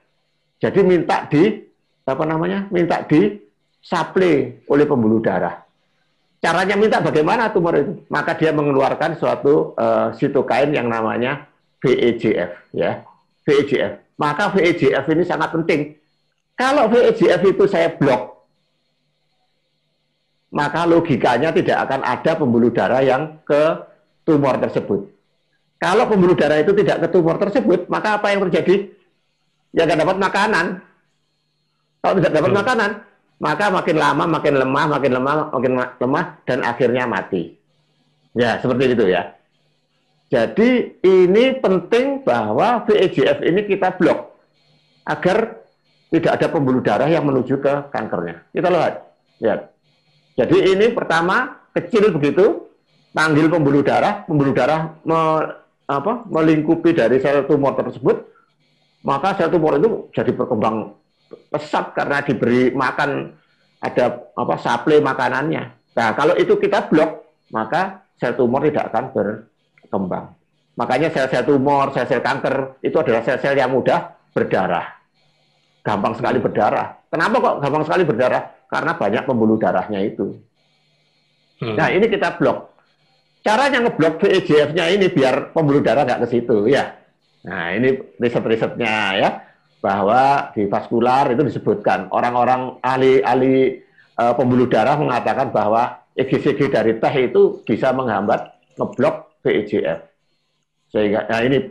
[0.59, 1.62] Jadi minta di
[2.07, 2.66] apa namanya?
[2.70, 3.38] Minta di
[3.83, 5.67] supply oleh pembuluh darah.
[6.38, 8.07] Caranya minta bagaimana tumor itu?
[8.07, 11.51] Maka dia mengeluarkan suatu uh, sitokain yang namanya
[11.83, 13.03] VEGF ya.
[13.42, 14.18] VEGF.
[14.18, 15.98] Maka VEGF ini sangat penting.
[16.55, 18.38] Kalau VEGF itu saya blok,
[20.55, 23.62] maka logikanya tidak akan ada pembuluh darah yang ke
[24.22, 25.11] tumor tersebut.
[25.79, 28.90] Kalau pembuluh darah itu tidak ke tumor tersebut, maka apa yang terjadi?
[29.70, 30.66] Ya nggak dapat makanan.
[32.03, 32.59] Kalau tidak dapat hmm.
[32.62, 32.90] makanan,
[33.38, 35.72] maka makin lama makin lemah, makin lemah, makin
[36.03, 37.55] lemah, dan akhirnya mati.
[38.35, 39.35] Ya, seperti itu ya.
[40.29, 44.37] Jadi ini penting bahwa VEGF ini kita blok
[45.09, 45.64] agar
[46.12, 48.44] tidak ada pembuluh darah yang menuju ke kankernya.
[48.53, 48.94] Kita lihat.
[49.40, 49.55] Ya.
[50.37, 52.68] Jadi ini pertama kecil begitu,
[53.16, 55.18] panggil pembuluh darah, pembuluh darah me,
[55.88, 58.29] apa, melingkupi dari sel tumor tersebut,
[59.09, 60.92] maka sel tumor itu jadi berkembang
[61.29, 63.37] pesat karena diberi makan
[63.79, 65.62] ada apa supply makanannya.
[65.95, 70.35] Nah, kalau itu kita blok, maka sel tumor tidak akan berkembang.
[70.79, 74.87] Makanya sel-sel tumor, sel-sel kanker itu adalah sel-sel yang mudah berdarah.
[75.83, 77.03] Gampang sekali berdarah.
[77.11, 78.43] Kenapa kok gampang sekali berdarah?
[78.69, 80.38] Karena banyak pembuluh darahnya itu.
[81.59, 81.75] Hmm.
[81.75, 82.79] Nah, ini kita blok.
[83.43, 86.95] Caranya ngeblok VEGF-nya ini biar pembuluh darah nggak ke situ, ya.
[87.47, 89.48] Nah, ini riset-risetnya ya
[89.79, 93.79] bahwa di vaskular itu disebutkan orang-orang ahli-ahli
[94.19, 100.03] e, pembuluh darah mengatakan bahwa EGCG dari teh itu bisa menghambat ngeblok VEGF.
[100.91, 101.62] Sehingga nah ini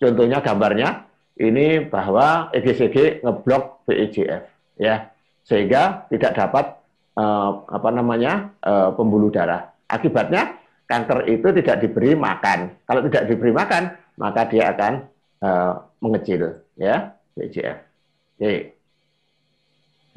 [0.00, 1.04] contohnya gambarnya
[1.36, 4.42] ini bahwa EGCG ngeblok VEGF
[4.80, 5.12] ya.
[5.44, 6.64] Sehingga tidak dapat
[7.12, 7.24] e,
[7.68, 9.68] apa namanya e, pembuluh darah.
[9.84, 10.56] Akibatnya
[10.88, 12.72] kanker itu tidak diberi makan.
[12.88, 13.82] Kalau tidak diberi makan,
[14.16, 14.92] maka dia akan
[15.44, 15.48] e,
[16.00, 17.19] mengecil ya.
[17.38, 17.78] BCF.
[18.40, 18.54] Oke.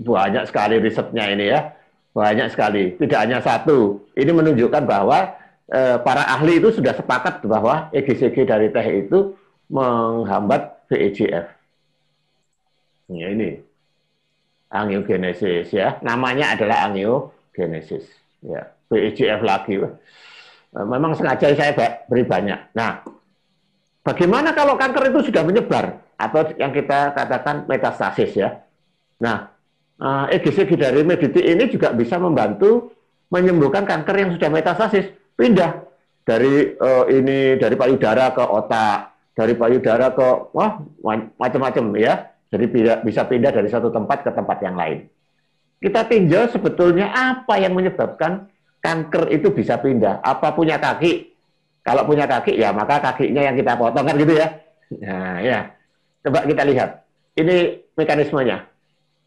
[0.04, 1.74] Banyak sekali risetnya ini ya.
[2.14, 2.94] Banyak sekali.
[2.98, 4.06] Tidak hanya satu.
[4.14, 5.34] Ini menunjukkan bahwa
[5.70, 9.34] eh, para ahli itu sudah sepakat bahwa EGCG dari teh itu
[9.74, 11.48] menghambat VEGF.
[13.10, 13.62] Ya, ini
[14.70, 15.98] angiogenesis ya.
[16.06, 18.06] Namanya adalah angiogenesis.
[18.46, 19.82] Ya, VEGF lagi.
[19.82, 21.74] Eh, memang sengaja saya
[22.06, 22.78] beri banyak.
[22.78, 23.02] Nah,
[24.06, 26.03] bagaimana kalau kanker itu sudah menyebar?
[26.30, 28.64] Atau yang kita katakan metastasis ya.
[29.20, 29.54] Nah,
[30.32, 32.92] EGCG eh, dari Mediti ini juga bisa membantu
[33.32, 35.84] menyembuhkan kanker yang sudah metastasis, pindah
[36.24, 40.80] dari uh, ini dari payudara ke otak, dari payudara ke wah
[41.40, 42.30] macam-macam ya.
[42.54, 42.70] Jadi
[43.02, 45.10] bisa pindah dari satu tempat ke tempat yang lain.
[45.82, 48.46] Kita tinjau sebetulnya apa yang menyebabkan
[48.78, 50.22] kanker itu bisa pindah.
[50.22, 51.34] Apa punya kaki?
[51.82, 54.48] Kalau punya kaki ya maka kakinya yang kita potong kan gitu ya.
[55.02, 55.60] Nah, ya.
[56.24, 57.04] Coba kita lihat.
[57.36, 58.66] Ini mekanismenya.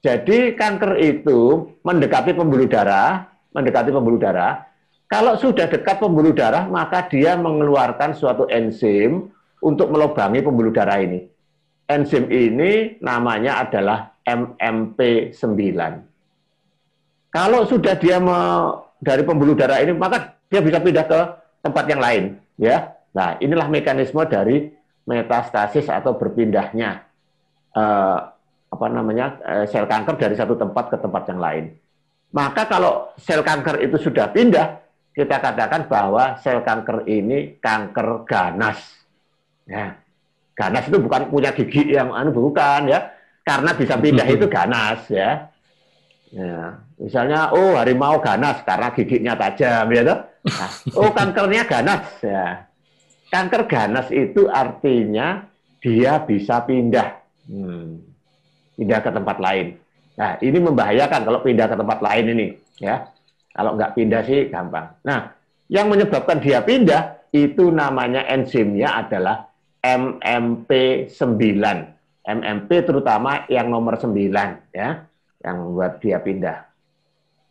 [0.00, 4.64] Jadi kanker itu mendekati pembuluh darah, mendekati pembuluh darah.
[5.06, 9.30] Kalau sudah dekat pembuluh darah, maka dia mengeluarkan suatu enzim
[9.62, 11.26] untuk melubangi pembuluh darah ini.
[11.87, 15.59] Enzim ini namanya adalah MMP9.
[17.30, 18.38] Kalau sudah dia me,
[18.98, 21.20] dari pembuluh darah ini, maka dia bisa pindah ke
[21.62, 22.24] tempat yang lain,
[22.59, 22.94] ya.
[23.14, 24.75] Nah, inilah mekanisme dari
[25.06, 27.06] metastasis atau berpindahnya
[27.72, 28.18] eh,
[28.66, 31.64] apa namanya eh, sel kanker dari satu tempat ke tempat yang lain.
[32.34, 34.82] Maka kalau sel kanker itu sudah pindah,
[35.14, 38.82] kita katakan bahwa sel kanker ini kanker ganas.
[39.64, 39.96] Ya.
[40.56, 43.12] Ganas itu bukan punya gigi yang anu bukan ya,
[43.44, 45.48] karena bisa pindah itu ganas ya.
[46.34, 50.02] Ya, misalnya oh harimau ganas karena giginya tajam ya
[50.46, 52.65] Nah, oh kankernya ganas ya.
[53.37, 55.44] Kanker ganas itu artinya
[55.85, 58.01] dia bisa pindah, hmm,
[58.81, 59.77] pindah ke tempat lain.
[60.16, 62.46] Nah, ini membahayakan kalau pindah ke tempat lain ini,
[62.81, 63.05] ya.
[63.53, 64.88] Kalau nggak pindah sih gampang.
[65.05, 65.37] Nah,
[65.68, 69.53] yang menyebabkan dia pindah itu namanya enzimnya adalah
[69.85, 71.37] MMP9.
[72.25, 74.16] MMP terutama yang nomor 9
[74.72, 75.05] ya,
[75.44, 76.64] yang membuat dia pindah.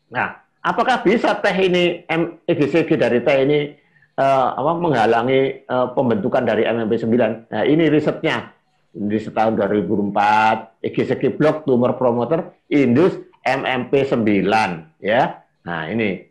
[0.10, 2.10] Nah, apakah bisa teh ini
[2.50, 3.85] EGCG dari teh ini
[4.20, 7.16] uh, apa menghalangi uh, pembentukan dari MMP9?
[7.52, 8.52] Nah, ini risetnya
[8.96, 14.48] di setahun 2004 EGCG blok tumor promoter indus MMP9
[15.04, 15.44] ya.
[15.68, 16.24] Nah, ini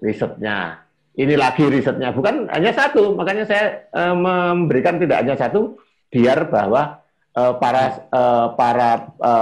[0.00, 5.80] risetnya ini lagi risetnya bukan hanya satu makanya saya e, memberikan tidak hanya satu
[6.12, 7.00] biar bahwa
[7.32, 9.32] e, para e, para e,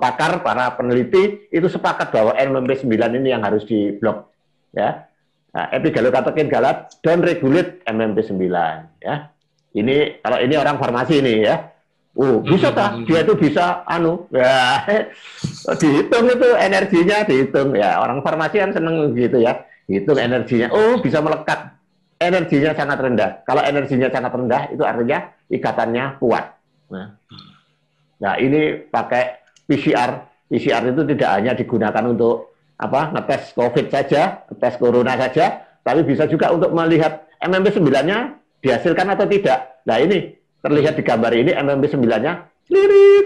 [0.00, 4.32] pakar para peneliti itu sepakat bahwa NMP 9 ini yang harus diblok
[4.72, 5.07] ya
[5.58, 8.38] nah, epigallocatechin galat don't regulate MMP 9
[9.02, 9.34] ya
[9.74, 11.74] ini kalau ini orang farmasi ini ya
[12.18, 13.06] Oh, bisa tak?
[13.06, 14.26] Dia itu bisa anu.
[14.34, 14.82] Ya,
[15.78, 18.02] dihitung itu energinya dihitung ya.
[18.02, 20.68] Orang farmasi kan seneng gitu ya hitung energinya.
[20.74, 21.78] Oh, bisa melekat.
[22.18, 23.30] Energinya sangat rendah.
[23.46, 26.50] Kalau energinya sangat rendah, itu artinya ikatannya kuat.
[26.90, 27.14] Nah,
[28.18, 29.38] nah ini pakai
[29.70, 30.26] PCR.
[30.50, 36.30] PCR itu tidak hanya digunakan untuk apa ngetes COVID saja, tes corona saja, tapi bisa
[36.30, 39.82] juga untuk melihat MMP 9-nya dihasilkan atau tidak.
[39.82, 42.32] Nah ini terlihat di gambar ini MMP 9-nya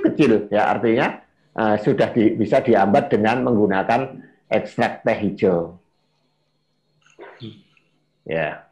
[0.02, 1.22] kecil, ya artinya
[1.56, 4.18] uh, sudah di, bisa diambat dengan menggunakan
[4.50, 5.78] ekstrak teh hijau.
[8.22, 8.62] Ya,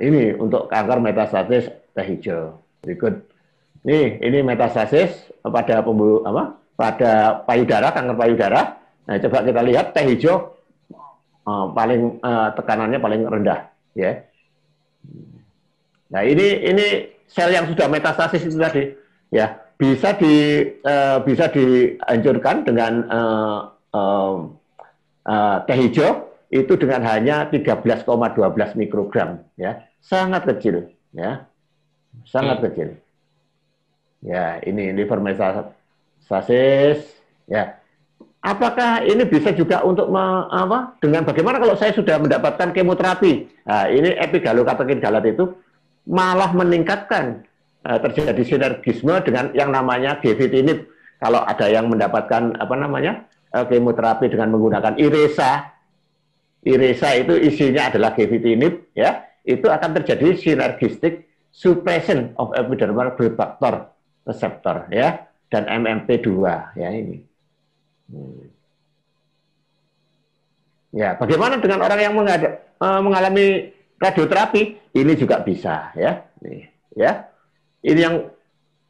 [0.00, 2.60] ini untuk kanker metastasis teh hijau.
[2.84, 3.24] Berikut.
[3.84, 6.56] Nih, ini metastasis pada pembuluh apa?
[6.74, 7.12] Pada
[7.44, 8.60] payudara, kanker payudara.
[9.04, 10.52] Nah, coba kita lihat teh hijau.
[11.44, 14.24] Uh, paling uh, tekanannya paling rendah, ya.
[16.08, 16.86] Nah, ini ini
[17.28, 18.96] sel yang sudah metastasis itu tadi,
[19.28, 19.60] ya.
[19.76, 23.58] Bisa di uh, bisa dihancurkan dengan uh,
[23.92, 24.36] uh,
[25.28, 28.06] uh, teh hijau itu dengan hanya 13,12
[28.78, 29.82] mikrogram ya.
[29.98, 31.50] Sangat kecil ya.
[32.30, 32.64] Sangat hmm.
[32.70, 32.88] kecil.
[34.24, 37.02] Ya ini liver metastasis
[37.50, 37.76] ya
[38.44, 40.20] apakah ini bisa juga untuk me,
[40.52, 45.48] apa dengan bagaimana kalau saya sudah mendapatkan kemoterapi nah, ini epigallocatechin galat itu
[46.04, 47.48] malah meningkatkan
[47.88, 50.84] uh, terjadi sinergisme dengan yang namanya gefitinib
[51.16, 53.24] kalau ada yang mendapatkan apa namanya
[53.56, 55.74] uh, kemoterapi dengan menggunakan iresa
[56.64, 63.92] Iresa itu isinya adalah gefitinib, ya, itu akan terjadi sinergistik suppression of epidermal growth factor
[64.24, 66.28] receptor, ya, dan MMP2,
[66.80, 67.20] ya ini.
[68.10, 68.46] Hmm.
[70.94, 74.94] Ya, bagaimana dengan orang yang mengada, uh, mengalami radioterapi?
[74.94, 77.26] Ini juga bisa, ya, nih, ya.
[77.82, 78.30] Ini yang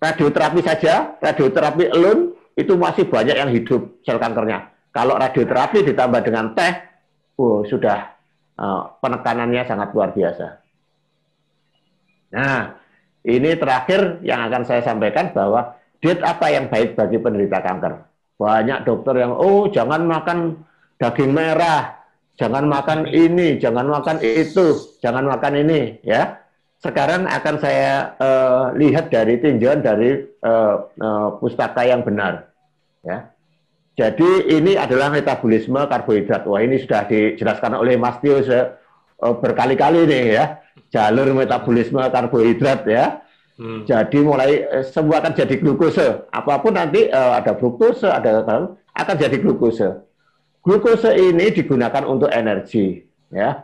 [0.05, 4.69] radioterapi saja, radioterapi alone itu masih banyak yang hidup sel kankernya.
[4.93, 6.75] Kalau radioterapi ditambah dengan teh,
[7.41, 8.15] oh, sudah
[8.61, 10.47] uh, penekanannya sangat luar biasa.
[12.37, 12.79] Nah,
[13.25, 18.14] ini terakhir yang akan saya sampaikan bahwa diet apa yang baik bagi penderita kanker.
[18.35, 20.67] Banyak dokter yang, oh jangan makan
[20.99, 22.03] daging merah,
[22.35, 26.43] jangan makan ini, jangan makan itu, jangan makan ini, ya.
[26.83, 32.51] Sekarang akan saya uh, lihat dari tinjauan dari uh, uh, pustaka yang benar,
[33.07, 33.33] ya.
[33.95, 36.43] Jadi ini adalah metabolisme karbohidrat.
[36.51, 38.43] Wah ini sudah dijelaskan oleh Mas Tio
[39.23, 40.59] berkali-kali nih ya.
[40.91, 43.23] Jalur metabolisme karbohidrat ya.
[43.55, 43.87] Hmm.
[43.87, 46.27] Jadi mulai eh, semua akan jadi glukose.
[46.35, 49.95] Apa pun nanti uh, ada glukose, ada akan jadi glukose.
[50.59, 52.99] Glukose ini digunakan untuk energi
[53.31, 53.63] ya.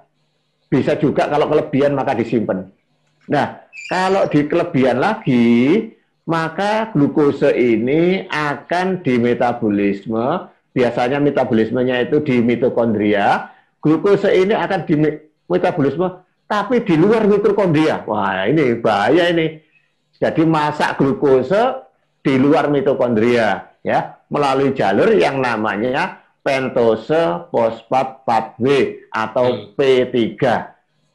[0.70, 2.70] Bisa juga kalau kelebihan maka disimpan.
[3.26, 5.90] Nah, kalau di kelebihan lagi
[6.22, 10.46] maka glukose ini akan dimetabolisme.
[10.70, 13.50] Biasanya metabolismenya itu di mitokondria.
[13.82, 16.06] Glukose ini akan dimetabolisme
[16.46, 18.06] tapi di luar mitokondria.
[18.06, 19.69] Wah, ini bahaya ini.
[20.20, 21.88] Jadi masak glukose
[22.20, 28.64] di luar mitokondria ya, melalui jalur yang namanya pentose fosfat 4W
[29.08, 29.80] atau hmm.
[29.80, 30.36] P3.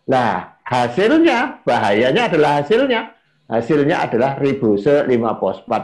[0.10, 3.14] Nah, hasilnya bahayanya adalah hasilnya
[3.45, 5.84] hasilnya adalah ribose 5 fosfat.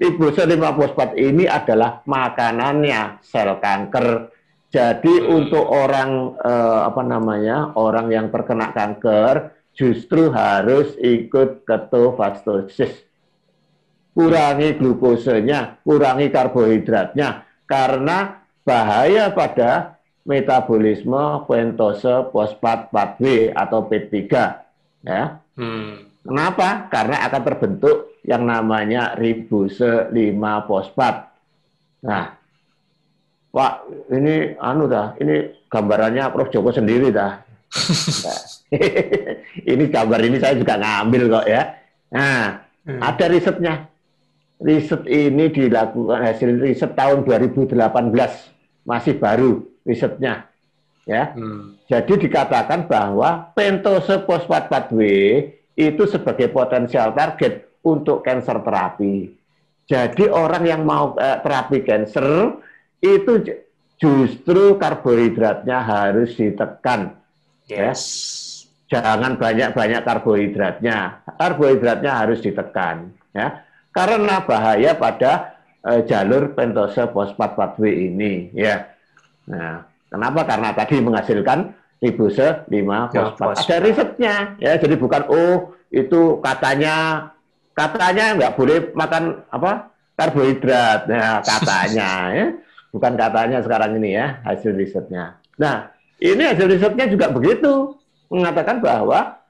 [0.00, 4.32] Ribose 5 fosfat ini adalah makanannya sel kanker.
[4.74, 13.04] Jadi untuk orang eh, apa namanya orang yang terkena kanker justru harus ikut ketofastosis.
[14.14, 24.14] Kurangi glukosenya, kurangi karbohidratnya karena bahaya pada metabolisme pentose fosfat 4W atau P3
[25.02, 25.42] ya.
[25.58, 26.14] Hmm.
[26.24, 26.88] Kenapa?
[26.88, 30.14] Karena akan terbentuk yang namanya ribose 5
[30.64, 31.28] fosfat.
[32.00, 32.32] Nah,
[33.52, 33.74] Pak,
[34.10, 37.44] ini anu dah, ini gambarannya Prof Joko sendiri dah.
[38.24, 38.40] Nah,
[39.72, 41.62] ini gambar ini saya juga ngambil kok ya.
[42.14, 43.00] Nah, hmm.
[43.00, 43.74] ada risetnya.
[44.64, 47.74] Riset ini dilakukan hasil riset tahun 2018
[48.86, 50.46] masih baru risetnya.
[51.04, 51.34] Ya.
[51.36, 51.76] Hmm.
[51.84, 55.00] Jadi dikatakan bahwa pentose fosfat 4W
[55.74, 59.28] itu sebagai potensial target untuk cancer terapi.
[59.84, 62.56] Jadi orang yang mau eh, terapi cancer
[63.04, 63.32] itu
[64.00, 67.20] justru karbohidratnya harus ditekan.
[67.68, 67.92] Ya.
[67.92, 68.00] Yes.
[68.00, 68.43] Ya.
[68.94, 71.26] Jangan banyak-banyak karbohidratnya.
[71.34, 73.10] Karbohidratnya harus ditekan.
[73.34, 73.66] Ya.
[73.90, 78.54] Karena bahaya pada uh, jalur pentose fosfat 4W ini.
[78.54, 78.94] Ya.
[79.50, 80.46] Nah, kenapa?
[80.46, 83.66] Karena tadi menghasilkan ribose 5 ya, fosfat.
[83.66, 84.34] Ada risetnya.
[84.62, 87.28] Ya, jadi bukan oh itu katanya
[87.74, 91.10] katanya nggak boleh makan apa karbohidrat.
[91.10, 92.46] Nah, katanya ya
[92.94, 95.34] bukan katanya sekarang ini ya hasil risetnya.
[95.58, 95.90] Nah
[96.22, 99.40] ini hasil risetnya juga begitu mengatakan bahwa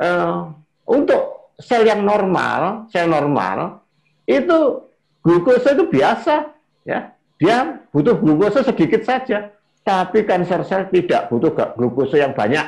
[0.00, 0.52] uh,
[0.88, 3.82] untuk sel yang normal, sel normal
[4.26, 4.88] itu
[5.22, 6.50] glukosa itu biasa
[6.86, 7.12] ya.
[7.42, 9.50] Dia butuh glukosa sedikit saja.
[9.82, 12.64] Tapi kanker sel tidak butuh glukosa yang banyak.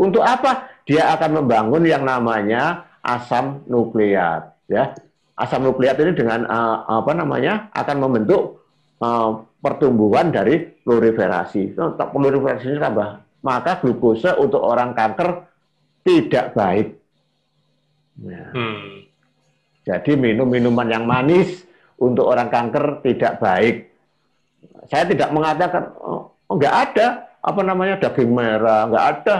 [0.00, 0.70] Untuk apa?
[0.88, 4.96] Dia akan membangun yang namanya asam nukleat ya.
[5.36, 8.64] Asam nukleat ini dengan uh, apa namanya akan membentuk
[9.02, 11.76] uh, pertumbuhan dari proliferasi.
[11.76, 13.08] Proliferasi tambah,
[13.48, 15.48] maka glukosa untuk orang kanker
[16.04, 17.00] tidak baik.
[18.20, 19.08] Nah, hmm.
[19.88, 21.64] Jadi minum minuman yang manis
[21.96, 23.88] untuk orang kanker tidak baik.
[24.92, 27.06] Saya tidak mengatakan oh, nggak ada
[27.40, 29.36] apa namanya daging merah, nggak ada,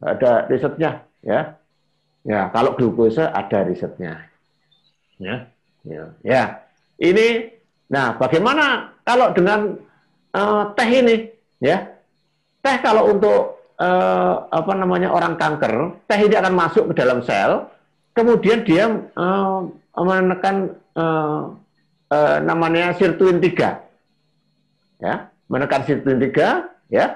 [0.00, 0.90] nggak ada risetnya,
[1.20, 1.40] ya.
[2.20, 4.28] Ya, kalau glukosa ada risetnya.
[5.20, 5.48] Ya,
[5.84, 6.42] ya, ya.
[7.00, 7.48] Ini,
[7.88, 9.76] nah bagaimana kalau dengan
[10.36, 11.16] uh, teh ini,
[11.60, 11.99] ya,
[12.60, 17.68] teh kalau untuk uh, apa namanya orang kanker, teh ini akan masuk ke dalam sel,
[18.12, 19.58] kemudian dia uh,
[19.96, 21.52] menekan uh,
[22.12, 25.00] uh, namanya sirtuin 3.
[25.00, 27.06] Ya, menekan sirtuin 3, ya.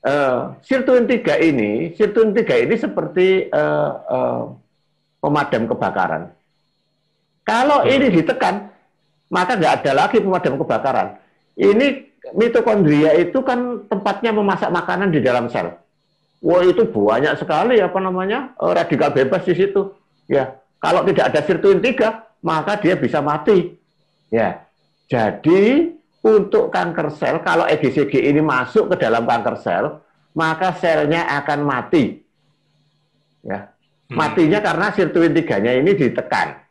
[0.00, 4.42] Uh, sirtuin 3 ini, sirtuin 3 ini seperti uh, uh,
[5.20, 6.32] pemadam kebakaran.
[7.44, 8.72] Kalau ini ditekan,
[9.28, 11.20] maka nggak ada lagi pemadam kebakaran
[11.60, 15.76] ini mitokondria itu kan tempatnya memasak makanan di dalam sel.
[16.40, 19.92] Wah itu banyak sekali apa namanya eh, radikal bebas di situ.
[20.30, 23.76] Ya, kalau tidak ada sirtuin 3, maka dia bisa mati.
[24.30, 24.62] Ya,
[25.10, 25.90] jadi
[26.22, 29.84] untuk kanker sel, kalau EGCG ini masuk ke dalam kanker sel,
[30.32, 32.22] maka selnya akan mati.
[33.42, 34.14] Ya, hmm.
[34.14, 36.62] matinya karena sirtuin tiganya ini ditekan.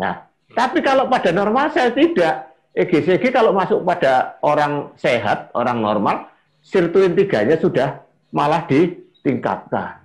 [0.00, 0.24] Nah,
[0.56, 6.32] tapi kalau pada normal sel tidak, EGCG kalau masuk pada orang sehat, orang normal,
[6.64, 8.00] sirtuin tiganya sudah
[8.32, 10.00] malah ditingkatkan.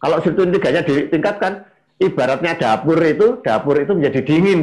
[0.00, 1.68] Kalau sirtuin tiganya ditingkatkan,
[2.00, 4.60] ibaratnya dapur itu, dapur itu menjadi dingin.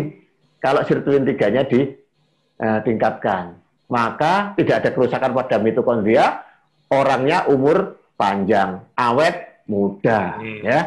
[0.57, 3.61] Kalau sirtuin tiganya ditingkatkan, eh,
[3.93, 6.41] maka tidak ada kerusakan pada mitokondria,
[6.89, 10.65] orangnya umur panjang, awet, muda, hmm.
[10.65, 10.79] ya,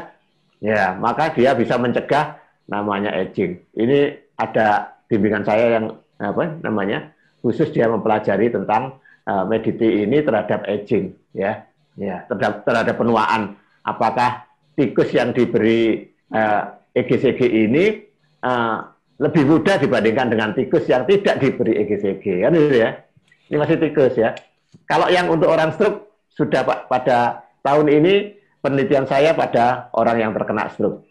[0.59, 2.35] ya, maka dia bisa mencegah
[2.67, 3.63] namanya aging.
[3.79, 7.11] Ini ada bimbingan saya yang apa namanya
[7.43, 11.67] khusus dia mempelajari tentang uh, mediti ini terhadap aging ya.
[11.99, 13.59] Ya terhadap terhadap penuaan.
[13.83, 14.47] Apakah
[14.79, 18.07] tikus yang diberi uh, eh, EGCG ini
[18.47, 18.87] uh,
[19.21, 22.91] lebih mudah dibandingkan dengan tikus yang tidak diberi EGCG kan itu ya?
[23.51, 24.33] Ini masih tikus ya.
[24.87, 30.31] Kalau yang untuk orang stroke sudah pak pada tahun ini penelitian saya pada orang yang
[30.33, 31.05] terkena stroke.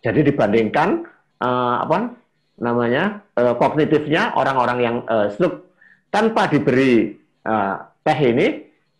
[0.00, 1.04] Jadi dibandingkan
[1.44, 2.23] uh, apa
[2.60, 5.66] namanya uh, kognitifnya orang-orang yang uh, stroke
[6.14, 8.46] tanpa diberi uh, teh ini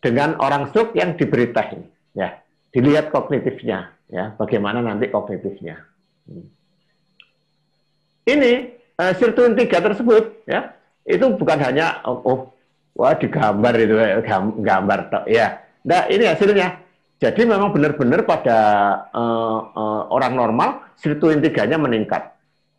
[0.02, 1.88] dengan orang stroke yang diberi teh ini.
[2.14, 2.44] Ya
[2.74, 5.78] dilihat kognitifnya ya bagaimana nanti kognitifnya.
[6.24, 6.48] Hmm.
[8.24, 10.72] ini uh, sirtuin tiga tersebut ya
[11.04, 12.38] itu bukan hanya oh, oh
[12.96, 13.94] wah digambar itu
[14.64, 15.62] gambar tok ya.
[15.86, 16.82] Nah ini hasilnya.
[17.14, 18.58] Jadi memang benar-benar pada
[19.14, 22.33] uh, uh, orang normal sirtuin tiganya meningkat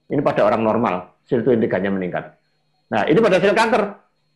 [0.10, 2.38] ini pada orang normal, sirtuin tiganya meningkat.
[2.94, 3.84] Nah, ini pada sel kanker,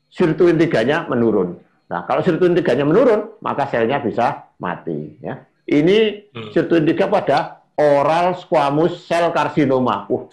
[0.09, 1.61] sirtuin tiganya menurun.
[1.89, 5.17] Nah, kalau sirtuin tiganya menurun, maka selnya bisa mati.
[5.21, 5.45] Ya.
[5.69, 6.49] Ini hmm.
[6.53, 10.09] sirtuin tiga pada oral squamous cell carcinoma.
[10.09, 10.25] Uh,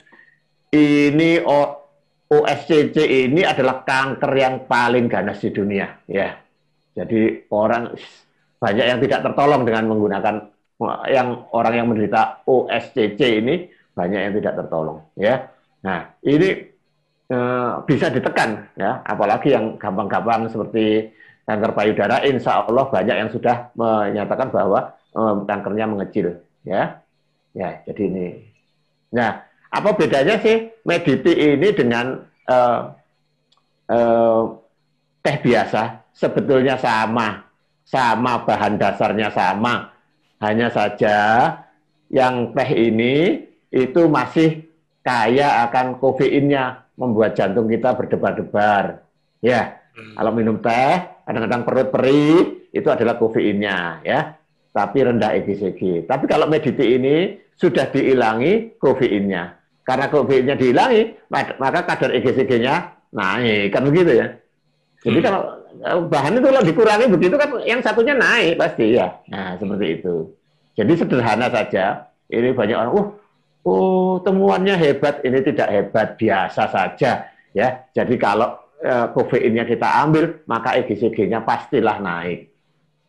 [0.73, 1.41] ini
[2.27, 6.01] OSCC ini adalah kanker yang paling ganas di dunia.
[6.09, 6.41] Ya,
[6.97, 7.95] jadi orang
[8.57, 10.35] banyak yang tidak tertolong dengan menggunakan
[11.09, 15.49] yang orang yang menderita OSCC ini banyak yang tidak tertolong ya.
[15.81, 16.69] Nah, ini
[17.33, 21.11] eh, bisa ditekan ya, apalagi yang gampang-gampang seperti
[21.49, 27.01] kanker payudara, insya Allah banyak yang sudah menyatakan bahwa eh, kankernya mengecil ya.
[27.57, 28.27] Ya, jadi ini.
[29.17, 29.41] Nah,
[29.73, 32.81] apa bedanya sih Mediti ini dengan eh,
[33.89, 34.43] eh,
[35.25, 36.05] teh biasa?
[36.13, 37.49] Sebetulnya sama,
[37.89, 39.89] sama bahan dasarnya sama.
[40.37, 41.17] Hanya saja
[42.13, 44.67] yang teh ini itu masih
[45.03, 49.05] kaya akan kofeinnya, membuat jantung kita berdebar-debar.
[49.45, 50.13] Ya, Hmm.
[50.13, 54.37] kalau minum teh, kadang-kadang perut perih, itu adalah kofeinnya, ya.
[54.73, 56.05] Tapi rendah EGCG.
[56.05, 59.57] Tapi kalau mediti ini sudah dihilangi kofeinnya.
[59.87, 62.75] Karena kofeinnya dihilangi, maka kadar EGCG-nya
[63.17, 64.27] naik, kan begitu ya.
[65.01, 65.27] Jadi Hmm.
[65.31, 65.41] kalau
[66.11, 69.17] bahan itu kalau dikurangi begitu kan, yang satunya naik pasti ya.
[69.33, 70.15] Nah seperti itu.
[70.77, 72.11] Jadi sederhana saja.
[72.27, 73.07] Ini banyak orang, oh,
[73.67, 77.69] oh temuannya hebat, ini tidak hebat, biasa saja ya.
[77.91, 82.47] Jadi kalau eh, kofeinnya kita ambil, maka EGCG-nya pastilah naik.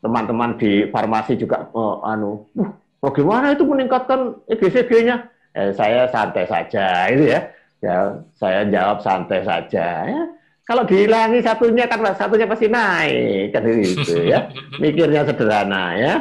[0.02, 5.30] Teman-teman di farmasi juga oh, anu, "Wah, bagaimana itu meningkatkan EGCG-nya?
[5.58, 7.42] Eh, saya santai saja, itu ya.
[7.78, 10.10] Ya, saya jawab santai saja.
[10.10, 10.24] Ya.
[10.68, 14.50] Kalau dihilangi satunya kan satunya pasti naik, kan itu ya.
[14.82, 16.14] Mikirnya sederhana ya,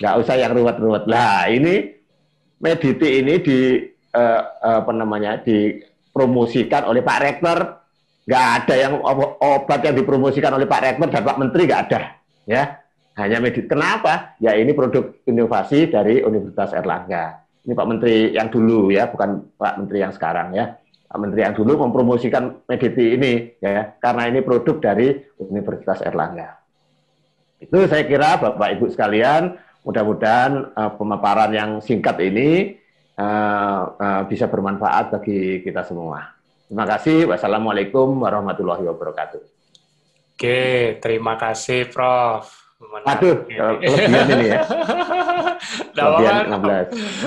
[0.00, 1.04] nggak usah yang ruwet-ruwet.
[1.04, 1.99] Lah ini
[2.60, 3.80] Mediti ini di
[4.12, 7.58] eh, apa namanya dipromosikan oleh Pak Rektor.
[8.28, 12.00] Nggak ada yang ob- obat yang dipromosikan oleh Pak Rektor dan Pak Menteri nggak ada
[12.44, 12.62] ya.
[13.18, 14.38] Hanya medit kenapa?
[14.38, 17.42] Ya ini produk inovasi dari Universitas Erlangga.
[17.66, 20.78] Ini Pak Menteri yang dulu ya bukan Pak Menteri yang sekarang ya.
[21.10, 26.60] Pak Menteri yang dulu mempromosikan mediti ini ya karena ini produk dari Universitas Erlangga.
[27.60, 32.76] Itu saya kira Bapak Ibu sekalian mudah-mudahan eh, pemaparan yang singkat ini
[33.14, 36.36] eh, eh, bisa bermanfaat bagi kita semua.
[36.66, 37.26] Terima kasih.
[37.26, 39.42] Wassalamualaikum warahmatullahi wabarakatuh.
[40.34, 40.62] Oke,
[40.98, 42.46] terima kasih Prof.
[42.80, 43.60] Menarik Aduh, ini.
[43.60, 44.60] kelebihan ini ya.
[45.92, 46.56] Kelebihan nggak 16.
[46.56, 46.72] apa-apa.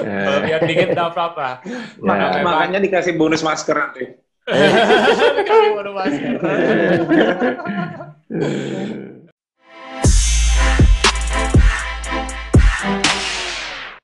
[0.01, 1.47] Eh, Kelebihan dikit nggak apa-apa.
[1.61, 1.77] ya.
[2.01, 4.03] Maka- memang- Makanya dikasih bonus masker nanti.
[5.37, 6.33] Dikasih masker.